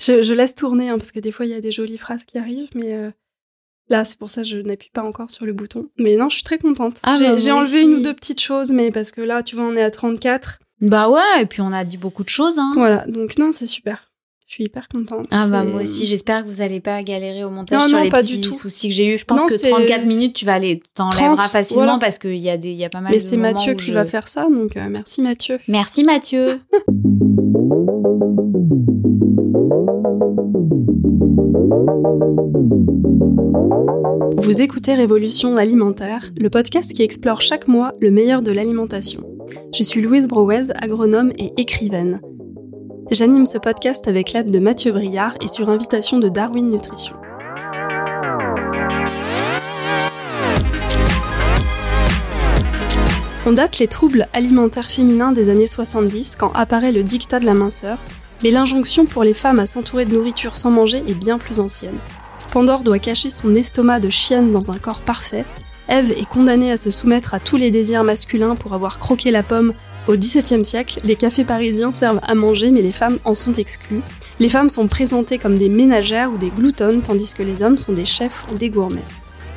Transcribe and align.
Je, 0.00 0.22
je 0.22 0.34
laisse 0.34 0.54
tourner 0.54 0.88
hein, 0.90 0.98
parce 0.98 1.12
que 1.12 1.20
des 1.20 1.32
fois 1.32 1.46
il 1.46 1.52
y 1.52 1.54
a 1.54 1.60
des 1.60 1.70
jolies 1.70 1.98
phrases 1.98 2.24
qui 2.24 2.38
arrivent, 2.38 2.68
mais 2.74 2.94
euh, 2.94 3.10
là 3.88 4.04
c'est 4.04 4.18
pour 4.18 4.30
ça 4.30 4.42
que 4.42 4.48
je 4.48 4.58
n'appuie 4.58 4.90
pas 4.92 5.02
encore 5.02 5.30
sur 5.30 5.46
le 5.46 5.52
bouton. 5.54 5.88
Mais 5.98 6.16
non, 6.16 6.28
je 6.28 6.34
suis 6.36 6.44
très 6.44 6.58
contente. 6.58 7.00
Ah, 7.02 7.14
j'ai 7.16 7.24
bah, 7.26 7.32
enlevé 7.32 7.62
aussi. 7.78 7.82
une 7.82 7.94
ou 7.94 8.00
deux 8.00 8.14
petites 8.14 8.40
choses, 8.40 8.72
mais 8.72 8.90
parce 8.90 9.10
que 9.10 9.20
là, 9.22 9.42
tu 9.42 9.56
vois, 9.56 9.64
on 9.64 9.74
est 9.74 9.82
à 9.82 9.90
34. 9.90 10.58
Bah 10.82 11.08
ouais, 11.08 11.42
et 11.42 11.46
puis 11.46 11.62
on 11.62 11.72
a 11.72 11.84
dit 11.84 11.96
beaucoup 11.96 12.24
de 12.24 12.28
choses. 12.28 12.58
Hein. 12.58 12.72
Voilà, 12.74 13.06
donc 13.06 13.38
non, 13.38 13.52
c'est 13.52 13.66
super. 13.66 14.12
Je 14.46 14.54
suis 14.54 14.64
hyper 14.64 14.86
contente. 14.86 15.26
Ah 15.32 15.48
bah 15.48 15.64
moi 15.64 15.80
aussi, 15.80 16.06
j'espère 16.06 16.44
que 16.44 16.48
vous 16.48 16.60
allez 16.60 16.78
pas 16.80 17.02
galérer 17.02 17.42
au 17.42 17.50
montage 17.50 17.80
Non, 17.80 17.88
sur 17.88 17.96
non, 17.98 18.04
les 18.04 18.10
pas 18.10 18.20
petits 18.20 18.40
du 18.40 18.46
tout. 18.46 18.54
soucis 18.54 18.90
que 18.90 18.94
j'ai 18.94 19.12
eu. 19.14 19.18
Je 19.18 19.24
pense 19.24 19.40
Non, 19.40 19.46
que 19.48 19.56
c'est- 19.56 19.70
34 19.70 20.04
minutes, 20.06 20.36
tu 20.36 20.44
vas 20.44 20.54
aller 20.54 20.80
t'enlèveras 20.94 21.34
30, 21.36 21.50
facilement 21.50 21.82
voilà. 21.84 21.98
parce 21.98 22.18
qu'il 22.20 22.36
y 22.36 22.48
a 22.50 22.56
des, 22.56 22.68
il 22.68 22.76
y 22.76 22.84
a 22.84 22.88
pas 22.90 23.00
mal 23.00 23.10
Mais 23.10 23.18
de 23.18 23.22
c'est 23.22 23.36
Mathieu 23.36 23.74
qui 23.74 23.86
je- 23.86 23.94
va 23.94 24.04
faire 24.04 24.28
ça, 24.28 24.46
donc 24.48 24.76
euh, 24.76 24.86
merci 24.88 25.20
Mathieu. 25.22 25.58
Merci 25.68 26.04
Mathieu. 26.04 26.60
Vous 34.38 34.62
écoutez 34.62 34.94
Révolution 34.94 35.56
alimentaire, 35.56 36.30
le 36.38 36.50
podcast 36.50 36.92
qui 36.92 37.02
explore 37.02 37.40
chaque 37.40 37.66
mois 37.66 37.92
le 38.00 38.12
meilleur 38.12 38.42
de 38.42 38.52
l'alimentation. 38.52 39.22
Je 39.74 39.82
suis 39.82 40.02
Louise 40.02 40.28
Brouez, 40.28 40.70
agronome 40.80 41.32
et 41.38 41.52
écrivaine. 41.56 42.20
J'anime 43.10 43.46
ce 43.46 43.58
podcast 43.58 44.06
avec 44.06 44.32
l'aide 44.32 44.52
de 44.52 44.58
Mathieu 44.60 44.92
Briard 44.92 45.34
et 45.40 45.48
sur 45.48 45.68
invitation 45.68 46.18
de 46.18 46.28
Darwin 46.28 46.68
Nutrition. 46.68 47.16
On 53.46 53.52
date 53.52 53.78
les 53.78 53.86
troubles 53.86 54.26
alimentaires 54.32 54.90
féminins 54.90 55.32
des 55.32 55.48
années 55.48 55.66
70 55.66 56.36
quand 56.36 56.52
apparaît 56.54 56.92
le 56.92 57.02
dictat 57.02 57.40
de 57.40 57.46
la 57.46 57.54
minceur, 57.54 57.98
mais 58.42 58.50
l'injonction 58.50 59.04
pour 59.04 59.24
les 59.24 59.34
femmes 59.34 59.58
à 59.58 59.66
s'entourer 59.66 60.04
de 60.04 60.14
nourriture 60.14 60.56
sans 60.56 60.70
manger 60.70 61.02
est 61.06 61.14
bien 61.14 61.38
plus 61.38 61.60
ancienne. 61.60 61.98
Pandore 62.52 62.82
doit 62.82 62.98
cacher 62.98 63.30
son 63.30 63.54
estomac 63.54 64.00
de 64.00 64.08
chienne 64.08 64.50
dans 64.50 64.70
un 64.70 64.78
corps 64.78 65.00
parfait. 65.00 65.44
Ève 65.88 66.12
est 66.12 66.28
condamnée 66.28 66.72
à 66.72 66.76
se 66.76 66.90
soumettre 66.90 67.34
à 67.34 67.40
tous 67.40 67.56
les 67.56 67.70
désirs 67.70 68.04
masculins 68.04 68.56
pour 68.56 68.72
avoir 68.72 68.98
croqué 68.98 69.30
la 69.30 69.42
pomme. 69.42 69.72
Au 70.08 70.16
XVIIe 70.16 70.64
siècle, 70.64 71.00
les 71.04 71.16
cafés 71.16 71.44
parisiens 71.44 71.92
servent 71.92 72.20
à 72.22 72.34
manger, 72.34 72.70
mais 72.70 72.82
les 72.82 72.92
femmes 72.92 73.18
en 73.24 73.34
sont 73.34 73.52
exclues. 73.52 74.02
Les 74.38 74.48
femmes 74.48 74.68
sont 74.68 74.86
présentées 74.88 75.38
comme 75.38 75.56
des 75.56 75.68
ménagères 75.68 76.32
ou 76.32 76.38
des 76.38 76.50
gloutonnes, 76.50 77.02
tandis 77.02 77.34
que 77.34 77.42
les 77.42 77.62
hommes 77.62 77.78
sont 77.78 77.92
des 77.92 78.04
chefs 78.04 78.46
ou 78.52 78.56
des 78.56 78.70
gourmets. 78.70 79.04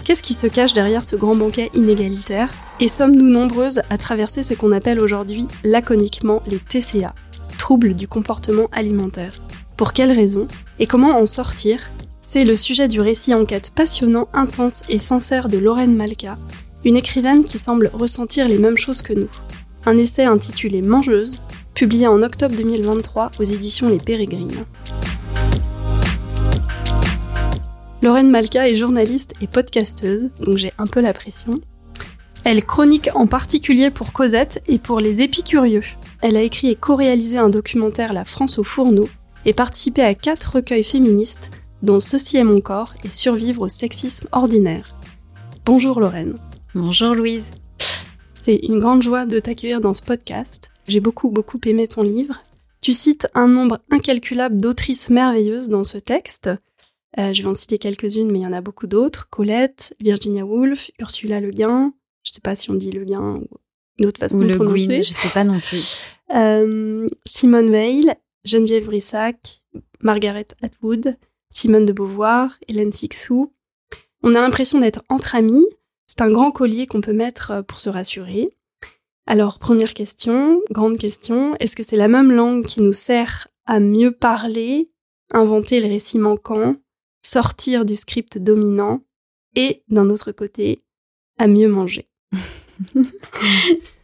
Qu'est-ce 0.03 0.23
qui 0.23 0.33
se 0.33 0.47
cache 0.47 0.73
derrière 0.73 1.03
ce 1.03 1.15
grand 1.15 1.35
banquet 1.35 1.69
inégalitaire? 1.73 2.49
Et 2.79 2.87
sommes-nous 2.87 3.29
nombreuses 3.29 3.81
à 3.89 3.97
traverser 3.97 4.41
ce 4.41 4.53
qu'on 4.53 4.71
appelle 4.71 4.99
aujourd'hui 4.99 5.47
laconiquement 5.63 6.41
les 6.47 6.57
TCA, 6.57 7.13
troubles 7.59 7.93
du 7.93 8.07
comportement 8.07 8.67
alimentaire 8.71 9.39
Pour 9.77 9.93
quelles 9.93 10.11
raisons 10.11 10.47
Et 10.79 10.87
comment 10.87 11.19
en 11.19 11.27
sortir 11.27 11.91
c'est 12.31 12.45
le 12.45 12.55
sujet 12.55 12.87
du 12.87 13.01
récit 13.01 13.33
enquête 13.33 13.71
passionnant, 13.73 14.27
intense 14.33 14.83
et 14.87 14.99
sincère 14.99 15.47
de 15.47 15.57
Lorraine 15.57 15.95
Malka, 15.95 16.37
une 16.85 16.95
écrivaine 16.95 17.43
qui 17.43 17.57
semble 17.57 17.89
ressentir 17.91 18.47
les 18.47 18.59
mêmes 18.59 18.77
choses 18.77 19.01
que 19.01 19.13
nous. 19.13 19.29
Un 19.87 19.97
essai 19.97 20.25
intitulé 20.25 20.83
Mangeuse, 20.83 21.39
publié 21.73 22.05
en 22.05 22.21
octobre 22.21 22.55
2023 22.55 23.31
aux 23.39 23.43
éditions 23.43 23.89
Les 23.89 23.97
Pérégrines. 23.97 24.63
Lorraine 28.03 28.29
Malka 28.29 28.69
est 28.69 28.75
journaliste 28.75 29.33
et 29.41 29.47
podcasteuse, 29.47 30.29
donc 30.39 30.57
j'ai 30.57 30.71
un 30.77 30.85
peu 30.85 31.01
la 31.01 31.13
pression. 31.13 31.59
Elle 32.43 32.63
chronique 32.63 33.09
en 33.15 33.25
particulier 33.25 33.89
pour 33.89 34.13
Cosette 34.13 34.61
et 34.67 34.77
pour 34.77 34.99
Les 34.99 35.21
Épicurieux. 35.21 35.81
Elle 36.21 36.35
a 36.35 36.41
écrit 36.41 36.67
et 36.67 36.75
co-réalisé 36.75 37.37
un 37.37 37.49
documentaire 37.49 38.11
La 38.11 38.25
France 38.25 38.59
au 38.59 38.63
fourneau 38.63 39.07
et 39.45 39.53
participé 39.53 40.01
à 40.01 40.13
quatre 40.15 40.55
recueils 40.55 40.83
féministes 40.83 41.51
dont 41.81 42.01
Ceci 42.01 42.35
est 42.35 42.43
mon 42.43 42.59
corps 42.59 42.93
et 43.05 43.09
survivre 43.09 43.61
au 43.61 43.67
sexisme 43.69 44.27
ordinaire. 44.33 44.95
Bonjour 45.63 46.01
Lorraine. 46.01 46.37
Bonjour 46.75 47.15
Louise. 47.15 47.51
C'est 48.43 48.57
une 48.57 48.79
grande 48.79 49.01
joie 49.01 49.25
de 49.25 49.39
t'accueillir 49.39 49.79
dans 49.79 49.93
ce 49.93 50.01
podcast. 50.01 50.71
J'ai 50.89 50.99
beaucoup 50.99 51.29
beaucoup 51.29 51.59
aimé 51.65 51.87
ton 51.87 52.03
livre. 52.03 52.43
Tu 52.81 52.91
cites 52.91 53.27
un 53.33 53.47
nombre 53.47 53.79
incalculable 53.89 54.59
d'autrices 54.59 55.09
merveilleuses 55.09 55.69
dans 55.69 55.85
ce 55.85 55.97
texte. 55.97 56.49
Euh, 57.17 57.31
je 57.31 57.41
vais 57.41 57.47
en 57.47 57.53
citer 57.53 57.77
quelques-unes, 57.77 58.29
mais 58.29 58.39
il 58.39 58.43
y 58.43 58.47
en 58.47 58.53
a 58.53 58.61
beaucoup 58.61 58.87
d'autres. 58.87 59.29
Colette, 59.29 59.95
Virginia 60.01 60.45
Woolf, 60.45 60.91
Ursula 60.99 61.39
Le 61.39 61.51
Guin. 61.51 61.93
Je 62.23 62.31
sais 62.33 62.41
pas 62.41 62.55
si 62.55 62.69
on 62.71 62.75
dit 62.75 62.91
Le 62.91 63.05
Guin 63.05 63.35
ou 63.37 63.47
une 63.99 64.05
autre 64.05 64.19
façon 64.19 64.37
Ou 64.37 64.43
de 64.43 64.47
le 64.49 64.55
prononcer. 64.55 64.87
Gwyn, 64.87 65.03
je 65.03 65.11
sais 65.11 65.29
pas 65.29 65.43
non 65.43 65.59
plus. 65.59 65.99
Euh, 66.31 67.07
Simone 67.25 67.71
Veil, 67.71 68.13
Geneviève 68.45 68.85
Brissac, 68.85 69.63
Margaret 69.99 70.45
Atwood, 70.61 71.17
Simone 71.49 71.87
de 71.87 71.91
Beauvoir, 71.91 72.55
Hélène 72.67 72.91
Sixou. 72.91 73.51
On 74.21 74.35
a 74.35 74.41
l'impression 74.41 74.79
d'être 74.79 75.01
entre 75.09 75.33
amis. 75.33 75.65
C'est 76.05 76.21
un 76.21 76.29
grand 76.29 76.51
collier 76.51 76.85
qu'on 76.85 77.01
peut 77.01 77.13
mettre 77.13 77.49
euh, 77.49 77.61
pour 77.63 77.79
se 77.79 77.89
rassurer. 77.89 78.55
Alors, 79.25 79.57
première 79.57 79.95
question, 79.95 80.61
grande 80.71 80.97
question, 80.97 81.55
est-ce 81.59 81.75
que 81.75 81.81
c'est 81.81 81.97
la 81.97 82.07
même 82.07 82.31
langue 82.31 82.63
qui 82.63 82.81
nous 82.81 82.93
sert 82.93 83.47
à 83.65 83.79
mieux 83.79 84.11
parler, 84.11 84.91
inventer 85.33 85.81
le 85.81 85.87
récit 85.87 86.19
manquant, 86.19 86.75
sortir 87.23 87.85
du 87.85 87.95
script 87.95 88.37
dominant 88.37 89.01
et, 89.55 89.83
d'un 89.87 90.09
autre 90.09 90.31
côté, 90.31 90.83
à 91.37 91.47
mieux 91.47 91.67
manger? 91.67 92.07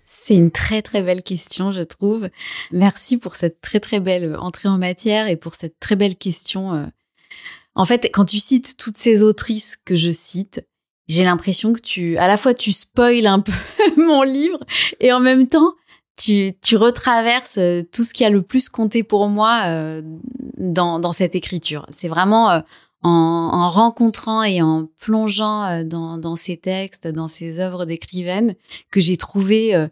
C'est 0.07 0.35
une 0.35 0.51
très 0.51 0.83
très 0.83 1.01
belle 1.01 1.23
question, 1.23 1.71
je 1.71 1.81
trouve. 1.81 2.29
Merci 2.71 3.17
pour 3.17 3.35
cette 3.35 3.59
très 3.59 3.79
très 3.79 3.99
belle 3.99 4.35
entrée 4.39 4.69
en 4.69 4.77
matière 4.77 5.27
et 5.27 5.35
pour 5.35 5.55
cette 5.55 5.79
très 5.79 5.95
belle 5.95 6.15
question. 6.15 6.73
euh. 6.73 6.85
En 7.73 7.85
fait, 7.85 8.09
quand 8.13 8.25
tu 8.25 8.37
cites 8.37 8.77
toutes 8.77 8.97
ces 8.97 9.23
autrices 9.23 9.77
que 9.83 9.95
je 9.95 10.11
cite, 10.11 10.63
j'ai 11.07 11.23
l'impression 11.23 11.73
que 11.73 11.81
tu, 11.81 12.17
à 12.17 12.27
la 12.27 12.37
fois 12.37 12.53
tu 12.53 12.71
spoiles 12.71 13.25
un 13.25 13.39
peu 13.41 13.51
mon 13.97 14.21
livre 14.21 14.59
et 14.99 15.11
en 15.11 15.19
même 15.19 15.47
temps 15.47 15.73
tu, 16.17 16.53
retraverses 16.73 17.57
euh, 17.57 17.81
tout 17.91 18.03
ce 18.03 18.13
qui 18.13 18.23
a 18.23 18.29
le 18.29 18.41
plus 18.41 18.69
compté 18.69 19.03
pour 19.03 19.27
moi 19.27 19.63
euh, 19.65 20.01
dans, 20.57 21.11
cette 21.11 21.35
écriture. 21.35 21.87
C'est 21.89 22.07
vraiment 22.07 22.63
en, 23.05 23.49
en 23.53 23.67
rencontrant 23.67 24.43
et 24.43 24.61
en 24.61 24.89
plongeant 24.99 25.63
euh, 25.63 25.83
dans, 25.83 26.17
dans 26.17 26.35
ces 26.35 26.57
textes, 26.57 27.07
dans 27.07 27.27
ces 27.27 27.59
œuvres 27.59 27.85
d'écrivaine, 27.85 28.55
que 28.89 28.99
j'ai 28.99 29.15
trouvé 29.15 29.75
euh, 29.75 29.87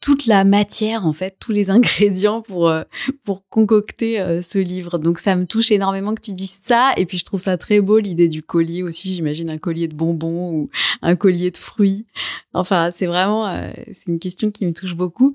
toute 0.00 0.26
la 0.26 0.44
matière, 0.44 1.06
en 1.06 1.12
fait, 1.12 1.36
tous 1.38 1.52
les 1.52 1.70
ingrédients 1.78 2.42
pour, 2.42 2.68
euh, 2.68 2.82
pour 3.24 3.46
concocter 3.48 4.20
euh, 4.20 4.42
ce 4.42 4.58
livre. 4.58 4.98
Donc 4.98 5.20
ça 5.20 5.36
me 5.36 5.46
touche 5.46 5.70
énormément 5.70 6.14
que 6.14 6.20
tu 6.20 6.32
dises 6.32 6.60
ça. 6.62 6.92
Et 6.96 7.06
puis 7.06 7.18
je 7.18 7.24
trouve 7.24 7.40
ça 7.40 7.56
très 7.56 7.80
beau, 7.80 7.98
l'idée 7.98 8.28
du 8.28 8.42
collier 8.42 8.82
aussi. 8.82 9.14
J'imagine 9.14 9.50
un 9.50 9.58
collier 9.58 9.86
de 9.86 9.94
bonbons 9.94 10.52
ou 10.52 10.70
un 11.02 11.14
collier 11.14 11.52
de 11.52 11.56
fruits. 11.56 12.06
Enfin, 12.54 12.90
c'est 12.92 13.06
vraiment, 13.06 13.46
euh, 13.46 13.70
c'est 13.92 14.08
une 14.10 14.18
question 14.18 14.50
qui 14.50 14.66
me 14.66 14.72
touche 14.72 14.94
beaucoup. 14.94 15.30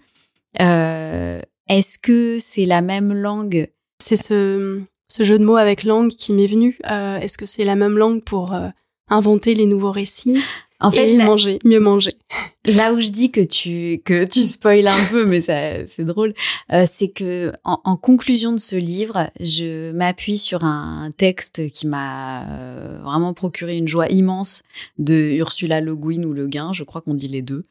Euh, 0.60 1.42
Est-ce 1.70 1.98
que 2.00 2.38
c'est 2.40 2.66
la 2.66 2.82
même 2.82 3.14
langue? 3.14 3.70
C'est 4.00 4.18
ce, 4.18 4.82
ce 5.08 5.24
jeu 5.24 5.38
de 5.38 5.44
mots 5.46 5.58
avec 5.58 5.84
langue 5.84 6.10
qui 6.10 6.34
m'est 6.34 6.48
venu. 6.48 6.78
Euh, 6.90 7.18
Est-ce 7.18 7.38
que 7.38 7.46
c'est 7.46 7.66
la 7.66 7.76
même 7.76 7.98
langue 7.98 8.24
pour 8.24 8.54
euh, 8.54 8.68
inventer 9.10 9.54
les 9.54 9.66
nouveaux 9.66 9.92
récits 9.92 10.42
En 10.80 10.92
fait, 10.92 11.10
et 11.10 11.24
manger, 11.24 11.60
mieux 11.64 11.80
manger? 11.80 12.12
Là 12.66 12.94
où 12.94 13.02
je 13.02 13.10
dis 13.10 13.30
que 13.30 13.42
tu 13.42 14.02
que 14.06 14.24
tu 14.24 14.44
spoiles 14.44 14.88
un 14.88 15.06
peu, 15.12 15.26
mais 15.26 15.42
c'est 15.42 16.06
drôle, 16.06 16.34
euh, 16.72 16.86
c'est 16.90 17.10
que 17.10 17.52
en, 17.66 17.80
en 17.84 17.98
conclusion 17.98 18.54
de 18.54 18.58
ce 18.58 18.78
livre, 18.78 19.30
je 19.40 19.92
m'appuie 19.92 20.38
sur 20.38 20.64
un 20.64 21.12
texte 21.16 21.70
qui 21.72 21.88
m'a 21.88 22.48
euh, 22.50 23.00
vraiment 23.04 23.34
procuré 23.34 23.76
une 23.78 23.88
joie 23.88 24.08
immense 24.10 24.64
de 24.98 25.34
Ursula 25.38 25.82
Le 25.82 25.96
Guin 25.96 26.24
ou 26.24 26.32
Le 26.34 26.48
Guin, 26.48 26.72
je 26.74 26.84
crois 26.86 27.02
qu'on 27.02 27.14
dit 27.14 27.28
les 27.28 27.42
deux, 27.42 27.64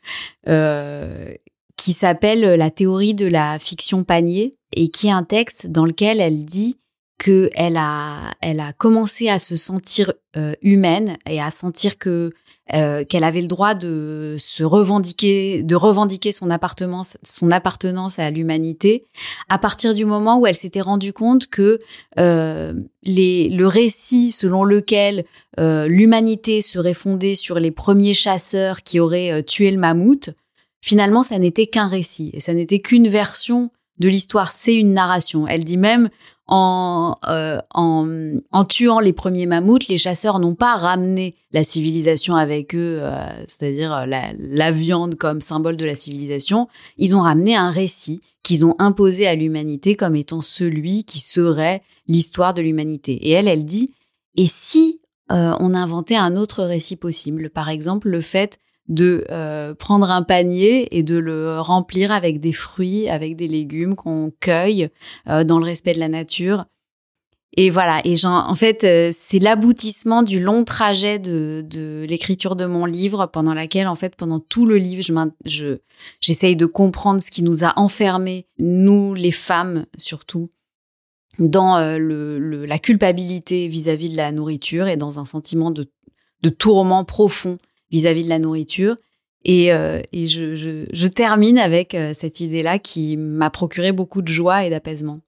euh, 0.49 1.33
qui 1.77 1.95
s'appelle 1.95 2.41
La 2.41 2.71
théorie 2.71 3.15
de 3.15 3.27
la 3.27 3.59
fiction 3.59 4.05
panier 4.05 4.53
et 4.75 4.89
qui 4.89 5.07
est 5.07 5.13
un 5.13 5.25
texte 5.25 5.69
dans 5.69 5.87
lequel 5.87 6.21
elle 6.21 6.45
dit 6.45 6.77
que 7.23 7.51
elle 7.55 7.77
a 7.77 8.33
elle 8.41 8.59
a 8.59 8.73
commencé 8.73 9.29
à 9.29 9.39
se 9.39 9.55
sentir 9.55 10.13
euh, 10.37 10.55
humaine 10.61 11.17
et 11.25 11.41
à 11.41 11.53
sentir 11.53 11.97
que 11.97 12.33
euh, 12.75 13.05
qu'elle 13.05 13.23
avait 13.23 13.43
le 13.43 13.47
droit 13.47 13.75
de 13.75 14.35
se 14.41 14.65
revendiquer, 14.65 15.63
de 15.63 15.77
revendiquer 15.77 16.33
son 16.33 16.51
appartenance, 16.51 17.19
son 17.23 17.53
appartenance 17.53 18.19
à 18.19 18.31
l'humanité, 18.31 19.05
à 19.49 19.59
partir 19.59 19.95
du 19.95 20.05
moment 20.05 20.41
où 20.41 20.49
elle 20.49 20.57
s'était 20.57 20.81
rendue 20.81 21.13
compte 21.13 21.47
que 21.47 21.79
euh, 22.19 22.75
les, 23.05 23.49
le 23.49 23.69
récit 23.69 24.33
selon 24.33 24.65
lequel 24.65 25.25
l'humanité 25.59 26.61
serait 26.61 26.95
fondée 26.95 27.35
sur 27.35 27.61
les 27.61 27.71
premiers 27.71 28.15
chasseurs 28.15 28.83
qui 28.83 28.99
auraient 28.99 29.43
tué 29.43 29.71
le 29.71 29.79
mammouth, 29.79 30.31
finalement, 30.81 31.23
ça 31.23 31.39
n'était 31.39 31.67
qu'un 31.67 31.89
récit 31.89 32.31
et 32.33 32.41
ça 32.41 32.55
n'était 32.55 32.81
qu'une 32.81 33.07
version 33.07 33.71
de 33.99 34.09
l'histoire. 34.09 34.51
C'est 34.51 34.75
une 34.75 34.95
narration. 34.95 35.47
Elle 35.47 35.65
dit 35.65 35.77
même 35.77 36.09
en, 36.47 37.17
euh, 37.29 37.59
en, 37.73 38.35
en 38.51 38.65
tuant 38.65 39.01
les 39.01 39.13
premiers 39.13 39.47
mammouths, 39.47 39.89
les 39.89 39.99
chasseurs 39.99 40.39
n'ont 40.39 40.55
pas 40.55 40.77
ramené 40.77 41.35
la 41.53 41.65
civilisation 41.65 42.35
avec 42.35 42.75
eux, 42.75 42.99
euh, 43.01 43.29
c'est-à-dire 43.47 44.07
la, 44.07 44.33
la 44.39 44.71
viande 44.71 45.15
comme 45.15 45.41
symbole 45.41 45.77
de 45.77 45.85
la 45.85 45.95
civilisation. 45.95 46.69
Ils 46.99 47.15
ont 47.17 47.21
ramené 47.21 47.57
un 47.57 47.71
récit 47.71 48.21
qu'ils 48.43 48.67
ont 48.67 48.75
imposé 48.79 49.27
à 49.27 49.35
l'humanité 49.35 49.95
comme 49.95 50.17
étant 50.17 50.41
celui 50.41 51.05
qui 51.05 51.21
serait 51.21 51.83
l'histoire 52.09 52.55
de 52.55 52.63
l'humanité. 52.63 53.13
Et 53.13 53.31
elle, 53.31 53.49
elle 53.49 53.65
dit, 53.65 53.89
et 54.37 54.49
si 54.49 55.01
euh, 55.31 55.55
on 55.61 55.75
inventait 55.75 56.17
un 56.17 56.37
autre 56.37 56.65
récit 56.65 56.97
possible? 56.97 57.51
Par 57.51 57.69
exemple, 57.69 58.09
le 58.09 58.21
fait 58.21 58.59
de 58.93 59.25
euh, 59.31 59.75
prendre 59.75 60.11
un 60.11 60.23
panier 60.23 60.97
et 60.97 61.03
de 61.03 61.17
le 61.17 61.59
remplir 61.61 62.13
avec 62.13 62.41
des 62.41 62.53
fruits, 62.53 63.09
avec 63.09 63.37
des 63.37 63.49
légumes 63.49 63.97
qu'on 63.97 64.33
cueille 64.39 64.91
euh, 65.29 65.45
dans 65.45 65.59
le 65.59 65.65
respect 65.65 65.95
de 65.95 65.99
la 65.99 66.09
nature. 66.09 66.67
Et 67.55 67.69
voilà, 67.69 68.01
et 68.05 68.15
en 68.25 68.55
fait, 68.55 68.83
euh, 68.85 69.11
c'est 69.13 69.39
l'aboutissement 69.39 70.23
du 70.23 70.41
long 70.41 70.65
trajet 70.65 71.19
de, 71.19 71.63
de 71.69 72.07
l'écriture 72.09 72.57
de 72.57 72.65
mon 72.65 72.87
livre, 72.87 73.27
pendant 73.27 73.53
laquelle, 73.53 73.89
en 73.89 73.95
fait, 73.95 74.17
pendant 74.17 74.41
tout 74.41 74.65
le 74.65 74.79
livre, 74.79 75.03
je 75.45 75.77
j'essaye 76.21 76.57
de 76.57 76.65
comprendre 76.65 77.21
ce 77.21 77.31
qui 77.31 77.43
nous 77.43 77.63
a 77.63 77.75
enfermés, 77.79 78.47
nous, 78.59 79.13
les 79.13 79.33
femmes 79.33 79.85
surtout, 79.99 80.49
dans 81.39 81.79
le, 81.99 82.65
la 82.65 82.79
culpabilité 82.79 83.69
vis-à-vis 83.69 84.09
de 84.09 84.17
la 84.17 84.33
nourriture 84.33 84.87
et 84.87 84.97
dans 84.97 85.19
un 85.19 85.27
sentiment 85.27 85.71
de, 85.71 85.91
de 86.43 86.49
tourment 86.49 87.05
profond 87.05 87.59
vis-à-vis 87.93 88.25
de 88.25 88.29
la 88.29 88.39
nourriture. 88.39 88.97
Et, 89.45 89.73
euh, 89.73 90.01
je, 90.13 91.07
termine 91.07 91.59
avec 91.59 91.95
euh, 91.95 92.13
cette 92.15 92.41
idée-là 92.41 92.79
qui 92.79 93.17
m'a 93.17 93.51
procuré 93.51 93.93
beaucoup 93.93 94.23
de 94.23 94.29
joie 94.29 94.65
et 94.65 94.71
d'apaisement. 94.71 95.21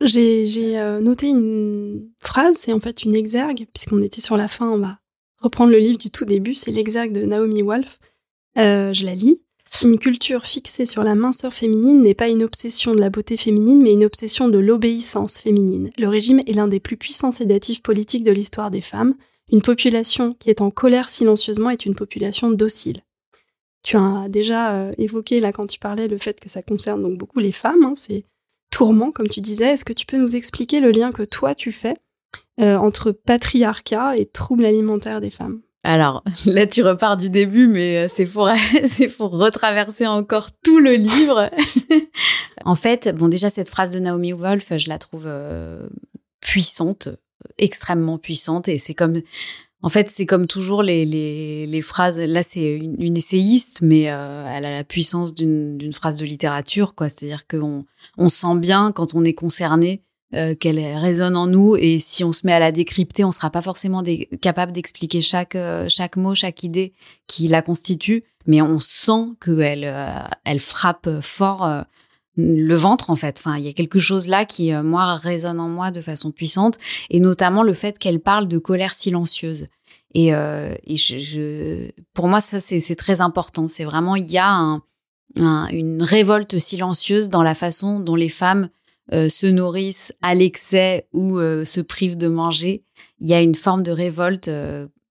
J'ai 0.00 0.44
euh, 0.78 1.00
noté 1.00 1.28
une 1.28 2.08
phrase, 2.22 2.56
c'est 2.56 2.72
en 2.72 2.80
fait 2.80 3.04
une 3.04 3.14
exergue, 3.14 3.66
puisqu'on 3.72 4.02
était 4.02 4.20
sur 4.20 4.36
la 4.36 4.48
fin, 4.48 4.68
on 4.68 4.78
va 4.78 4.98
reprendre 5.40 5.70
le 5.70 5.78
livre 5.78 5.98
du 5.98 6.10
tout 6.10 6.24
début, 6.24 6.54
c'est 6.54 6.72
l'exergue 6.72 7.12
de 7.12 7.24
Naomi 7.24 7.62
Wolf. 7.62 7.98
je 8.56 9.04
la 9.04 9.14
lis. 9.14 9.40
Une 9.82 9.98
culture 9.98 10.46
fixée 10.46 10.86
sur 10.86 11.02
la 11.02 11.14
minceur 11.14 11.52
féminine 11.52 12.00
n'est 12.00 12.14
pas 12.14 12.28
une 12.28 12.44
obsession 12.44 12.94
de 12.94 13.00
la 13.00 13.10
beauté 13.10 13.36
féminine, 13.36 13.82
mais 13.82 13.92
une 13.92 14.04
obsession 14.04 14.48
de 14.48 14.58
l'obéissance 14.58 15.40
féminine. 15.40 15.90
Le 15.98 16.08
régime 16.08 16.40
est 16.46 16.52
l'un 16.52 16.68
des 16.68 16.80
plus 16.80 16.96
puissants 16.96 17.32
sédatifs 17.32 17.82
politiques 17.82 18.24
de 18.24 18.30
l'histoire 18.30 18.70
des 18.70 18.80
femmes. 18.80 19.14
Une 19.52 19.62
population 19.62 20.34
qui 20.34 20.50
est 20.50 20.62
en 20.62 20.70
colère 20.70 21.08
silencieusement 21.08 21.70
est 21.70 21.84
une 21.84 21.94
population 21.94 22.50
docile. 22.50 23.02
Tu 23.82 23.96
as 23.96 24.26
déjà 24.28 24.72
euh, 24.72 24.92
évoqué 24.96 25.40
là 25.40 25.52
quand 25.52 25.66
tu 25.66 25.78
parlais 25.78 26.08
le 26.08 26.16
fait 26.16 26.40
que 26.40 26.48
ça 26.48 26.62
concerne 26.62 27.02
donc 27.02 27.18
beaucoup 27.18 27.38
les 27.40 27.52
femmes, 27.52 27.84
hein, 27.84 27.92
c'est 27.94 28.24
tourment 28.70 29.12
comme 29.12 29.28
tu 29.28 29.42
disais. 29.42 29.74
Est-ce 29.74 29.84
que 29.84 29.92
tu 29.92 30.06
peux 30.06 30.16
nous 30.16 30.36
expliquer 30.36 30.80
le 30.80 30.90
lien 30.90 31.12
que 31.12 31.22
toi 31.22 31.54
tu 31.54 31.70
fais 31.70 31.96
euh, 32.60 32.76
entre 32.76 33.12
patriarcat 33.12 34.16
et 34.16 34.24
troubles 34.24 34.64
alimentaires 34.64 35.20
des 35.20 35.28
femmes? 35.28 35.60
Alors 35.82 36.24
là, 36.46 36.66
tu 36.66 36.82
repars 36.82 37.18
du 37.18 37.28
début, 37.28 37.68
mais 37.68 38.04
euh, 38.04 38.08
c'est 38.08 38.24
pour 38.24 38.48
c'est 38.86 39.08
pour 39.08 39.32
retraverser 39.32 40.06
encore 40.06 40.46
tout 40.64 40.78
le 40.78 40.94
livre. 40.94 41.50
en 42.64 42.74
fait, 42.74 43.14
bon, 43.14 43.28
déjà 43.28 43.50
cette 43.50 43.68
phrase 43.68 43.90
de 43.90 43.98
Naomi 43.98 44.32
Wolf, 44.32 44.72
je 44.78 44.88
la 44.88 44.98
trouve 44.98 45.28
puissante 46.40 47.10
extrêmement 47.58 48.18
puissante 48.18 48.68
et 48.68 48.78
c'est 48.78 48.94
comme 48.94 49.20
en 49.84 49.90
fait, 49.90 50.10
c'est 50.10 50.24
comme 50.24 50.46
toujours 50.46 50.82
les, 50.82 51.04
les, 51.04 51.66
les, 51.66 51.82
phrases. 51.82 52.18
Là, 52.18 52.42
c'est 52.42 52.78
une, 52.78 53.18
essayiste, 53.18 53.80
mais 53.82 54.10
euh, 54.10 54.46
elle 54.48 54.64
a 54.64 54.74
la 54.74 54.82
puissance 54.82 55.34
d'une 55.34 55.92
phrase 55.92 56.16
de 56.16 56.24
littérature, 56.24 56.94
quoi. 56.94 57.10
C'est-à-dire 57.10 57.46
qu'on 57.46 57.82
on 58.16 58.30
sent 58.30 58.56
bien 58.56 58.92
quand 58.92 59.14
on 59.14 59.24
est 59.24 59.34
concerné 59.34 60.02
euh, 60.34 60.54
qu'elle 60.54 60.78
résonne 60.96 61.36
en 61.36 61.46
nous, 61.46 61.76
et 61.76 61.98
si 61.98 62.24
on 62.24 62.32
se 62.32 62.46
met 62.46 62.54
à 62.54 62.60
la 62.60 62.72
décrypter, 62.72 63.24
on 63.24 63.32
sera 63.32 63.50
pas 63.50 63.60
forcément 63.60 64.02
capable 64.40 64.72
d'expliquer 64.72 65.20
chaque 65.20 65.54
euh, 65.54 65.86
chaque 65.90 66.16
mot, 66.16 66.34
chaque 66.34 66.62
idée 66.62 66.94
qui 67.26 67.46
la 67.48 67.60
constitue, 67.60 68.22
mais 68.46 68.62
on 68.62 68.80
sent 68.80 69.34
qu'elle 69.38 69.84
elle 70.46 70.60
frappe 70.60 71.20
fort 71.20 71.84
le 72.36 72.74
ventre 72.74 73.10
en 73.10 73.16
fait. 73.16 73.36
Enfin, 73.38 73.56
il 73.58 73.64
y 73.64 73.68
a 73.68 73.72
quelque 73.72 73.98
chose 73.98 74.28
là 74.28 74.44
qui 74.44 74.72
euh, 74.72 74.82
moi 74.82 75.14
résonne 75.14 75.60
en 75.60 75.68
moi 75.68 75.90
de 75.90 76.00
façon 76.00 76.30
puissante 76.30 76.78
et 77.10 77.20
notamment 77.20 77.62
le 77.62 77.74
fait 77.74 77.98
qu'elle 77.98 78.20
parle 78.20 78.48
de 78.48 78.58
colère 78.58 78.94
silencieuse. 78.94 79.66
Et, 80.14 80.34
euh, 80.34 80.74
je, 80.86 81.90
pour 82.12 82.28
moi 82.28 82.40
ça 82.40 82.60
c'est 82.60 82.96
très 82.96 83.20
important. 83.20 83.68
C'est 83.68 83.84
vraiment 83.84 84.16
il 84.16 84.30
y 84.30 84.38
a 84.38 84.80
une 85.36 86.02
révolte 86.02 86.58
silencieuse 86.58 87.28
dans 87.28 87.42
la 87.42 87.54
façon 87.54 87.98
dont 87.98 88.14
les 88.14 88.28
femmes 88.28 88.68
euh, 89.12 89.28
se 89.28 89.46
nourrissent 89.46 90.12
à 90.22 90.34
l'excès 90.34 91.08
ou 91.12 91.38
se 91.38 91.80
privent 91.80 92.16
de 92.16 92.28
manger. 92.28 92.84
Il 93.18 93.28
y 93.28 93.34
a 93.34 93.42
une 93.42 93.54
forme 93.56 93.82
de 93.82 93.90
révolte 93.90 94.48